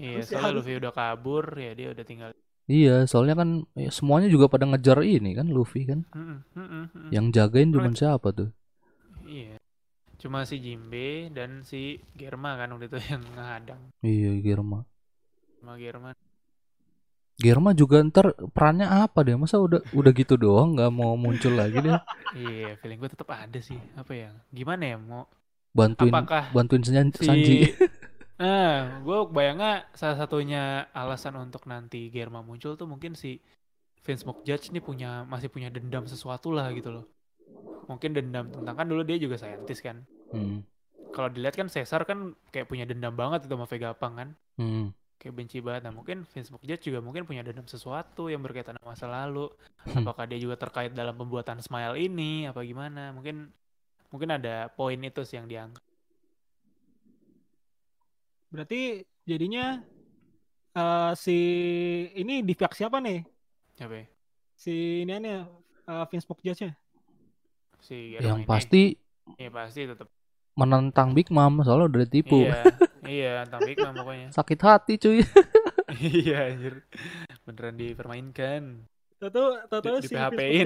[0.00, 0.64] Iya, Harusnya soalnya harus.
[0.64, 2.30] Luffy udah kabur, ya dia udah tinggal.
[2.70, 6.08] Iya, soalnya kan ya, semuanya juga pada ngejar ini kan Luffy kan.
[6.16, 7.10] Mm-mm, mm-mm, mm-mm.
[7.12, 8.48] Yang jagain cuma siapa tuh?
[10.20, 13.80] Cuma si Jimbe dan si Germa kan waktu itu yang ngehadang.
[14.04, 14.84] Iya, Germa.
[15.58, 16.12] Sama Germa.
[17.40, 19.32] Germa juga ntar perannya apa deh?
[19.32, 22.04] Masa udah udah gitu doang nggak mau muncul lagi dia?
[22.30, 23.74] Iya, feeling gue tetap ada sih.
[23.98, 24.30] Apa ya?
[24.54, 25.26] Gimana ya mau
[25.74, 26.92] Bantuin apakah bantuin si
[27.26, 27.56] Sanji.
[28.40, 33.36] Nah, gue bayangnya salah satunya alasan untuk nanti Germa muncul tuh mungkin si
[34.00, 37.04] Vince McJudge nih punya masih punya dendam sesuatu lah gitu loh.
[37.86, 40.06] Mungkin dendam tentang kan dulu dia juga saintis kan.
[40.30, 40.62] Hmm.
[41.10, 44.30] Kalau dilihat kan Caesar kan kayak punya dendam banget itu sama Vegapunk kan.
[44.60, 44.94] Hmm.
[45.20, 45.84] kayak benci banget.
[45.84, 49.52] Nah mungkin Vince McJudge juga mungkin punya dendam sesuatu yang berkaitan sama masa lalu.
[49.84, 50.00] Hmm.
[50.00, 52.48] Apakah dia juga terkait dalam pembuatan Smile ini?
[52.48, 53.12] Apa gimana?
[53.12, 53.52] Mungkin
[54.08, 55.84] mungkin ada poin itu sih yang diangkat.
[58.48, 59.84] Berarti jadinya
[60.72, 61.38] eh, si
[62.16, 63.20] ini di pihak siapa nih?
[63.84, 64.06] Apa ya?
[64.56, 65.44] Si ini aneh
[65.88, 66.76] uh, Vince McJudge-nya.
[67.80, 68.46] Si Yang Germa ini.
[68.46, 68.82] pasti
[69.36, 70.08] Iya pasti tetap.
[70.52, 72.42] menentang Big Mom soalnya udah ditipu.
[72.42, 72.60] Iya,
[73.06, 74.28] iya, tentang Big Mom pokoknya.
[74.36, 75.22] Sakit hati cuy.
[75.96, 76.84] iya, anjir.
[77.42, 78.62] Beneran dipermainkan.
[79.16, 79.30] Tahu
[79.68, 80.16] tahu si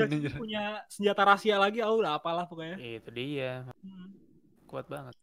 [0.09, 0.33] anjir.
[0.35, 2.79] punya senjata rahasia lagi, oh udah apalah pokoknya.
[2.79, 4.11] Itu dia, Hmm.
[4.67, 5.15] kuat banget.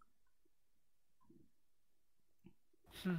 [3.01, 3.17] Hmm,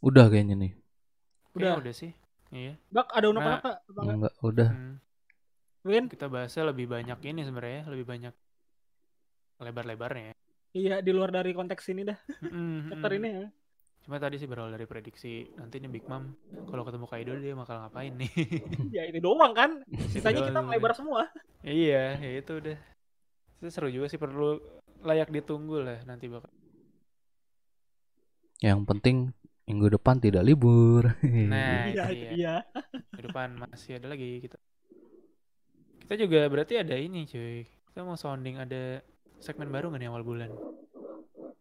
[0.00, 0.72] Udah kayaknya nih.
[1.48, 1.74] kayaknya Udah.
[1.80, 2.12] udah sih.
[2.50, 2.76] Iya.
[2.88, 3.70] Bak ada Nah, apa?
[3.88, 4.04] Enggak?
[4.14, 4.68] Enggak, udah.
[4.70, 4.96] Hmm.
[5.88, 6.04] Win?
[6.12, 8.34] Kita bahasnya lebih banyak ini sebenarnya, lebih banyak
[9.58, 10.34] lebar-lebarnya ya.
[10.76, 12.18] Iya, di luar dari konteks ini dah.
[12.44, 13.46] Mm-mm, Chapter ini ya.
[14.04, 16.32] Cuma tadi sih berawal dari prediksi nanti nih Big Mom
[16.70, 18.32] kalau ketemu Kaido dia bakal ngapain nih.
[18.96, 19.80] Ya itu doang kan.
[20.12, 21.28] Sisanya kita melebar semua.
[21.60, 22.78] iya, ya itu udah.
[23.58, 24.60] Itu seru juga sih perlu
[25.02, 26.48] layak ditunggu lah nanti bakal.
[28.58, 29.16] Yang penting
[29.68, 31.12] minggu depan tidak libur.
[31.22, 32.30] Nah, Iya, itu dia.
[32.32, 32.54] iya.
[33.12, 34.56] Ke depan masih ada lagi kita.
[36.08, 37.68] Kita juga berarti ada ini cuy.
[37.68, 39.04] Kita mau sounding ada
[39.44, 40.48] segmen baru nggak nih awal bulan?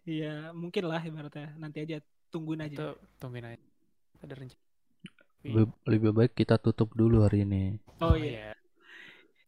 [0.08, 1.52] Iya, mungkin lah ibaratnya.
[1.60, 2.00] Nanti aja
[2.32, 2.72] tungguin aja.
[2.72, 2.89] Itu
[3.20, 3.60] tungguin aja.
[4.24, 4.64] Ada rencana.
[5.43, 7.76] lebih, lebih baik kita tutup dulu hari ini.
[8.00, 8.56] Oh iya.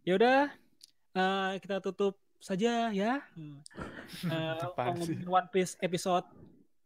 [0.03, 0.51] Ya udah,
[1.15, 3.23] eh, kita tutup saja ya.
[3.39, 3.63] Hmm.
[4.27, 6.27] Eh, ngomongin One Piece episode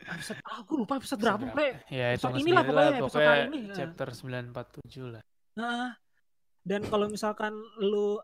[0.03, 1.87] episode ah gue lupa episode berapa, Bre.
[1.87, 5.23] Ya itu Episode inilah pokoknya, episode hari ini, chapter 947 lah.
[5.55, 5.95] Nah,
[6.63, 8.17] dan kalau misalkan lu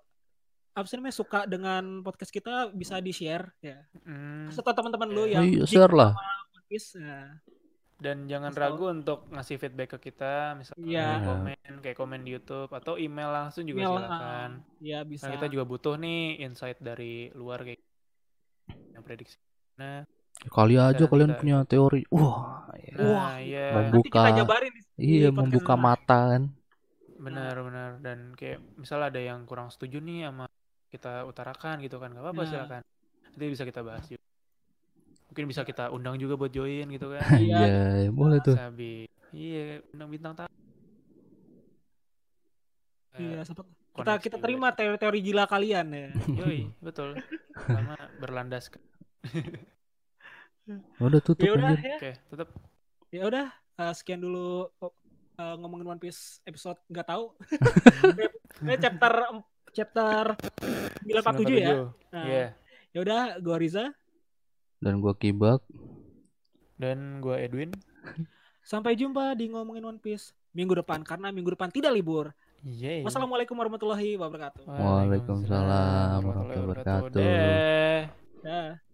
[0.72, 3.84] apa sih namanya suka dengan podcast kita bisa di share ya.
[4.02, 4.48] Hmm.
[4.48, 5.34] Serta teman-teman lu Iya.
[5.34, 6.12] yang Iya, geek share lah.
[6.66, 6.96] Piece.
[6.96, 7.42] Nah,
[7.96, 8.62] Dan jangan tahu.
[8.64, 11.08] ragu untuk ngasih feedback ke kita, misalnya Iya.
[11.20, 14.50] komen, kayak komen di YouTube atau email langsung juga email, silakan.
[14.56, 15.28] ah, ya bisa.
[15.28, 17.82] Karena kita juga butuh nih insight dari luar kayak
[18.90, 19.36] yang prediksi.
[19.76, 20.08] Nah,
[20.48, 22.08] Kali aja kalian kita- punya teori.
[22.08, 22.94] Wah, ya.
[22.96, 26.44] nah Wah, iya, Membu- Nanti kita Membuka- jabarin di- iya podcast membuka mata kan.
[27.20, 30.48] Benar-benar dan kayak misalnya ada yang kurang setuju nih sama
[30.90, 32.50] kita utarakan gitu kan, nggak apa-apa Nah.
[32.50, 32.82] silakan.
[33.30, 34.26] Nanti bisa kita bahas juga.
[35.30, 37.22] Mungkin bisa kita undang juga buat join gitu kan.
[37.46, 37.62] Iya.
[37.68, 38.58] Iya, boleh tuh.
[38.58, 39.06] Sabi.
[39.30, 40.50] Iya, undang bintang tamu.
[43.20, 43.68] Iya, sempat
[44.00, 46.08] kita kita terima teori-teori gila kalian ya.
[46.40, 47.20] Yoi, betul.
[47.54, 48.82] Sama berlandaskan.
[51.02, 51.98] Udah tutup ya udah ya.
[52.00, 52.50] Oke, tetap
[53.10, 53.46] Ya udah
[53.82, 54.70] eh, sekian dulu
[55.40, 57.32] eh, ngomongin One Piece episode nggak tahu.
[58.68, 59.14] Ini chapter
[59.72, 60.24] chapter
[61.08, 61.76] 947 ya.
[62.12, 62.46] Nah, Iya.
[62.92, 63.96] Ya udah, gua Riza.
[64.84, 65.64] Dan gua kibak.
[66.76, 67.72] Dan gua Edwin.
[68.66, 72.36] Sampai jumpa di ngomongin One Piece minggu depan karena minggu depan tidak libur.
[72.60, 73.08] Yeay.
[73.08, 74.68] Wassalamualaikum warahmatullahi wabarakatuh.
[74.68, 77.16] Waalaikumsalam warahmatullahi wabarakatuh.
[77.16, 78.02] Deh.
[78.44, 78.89] Dah.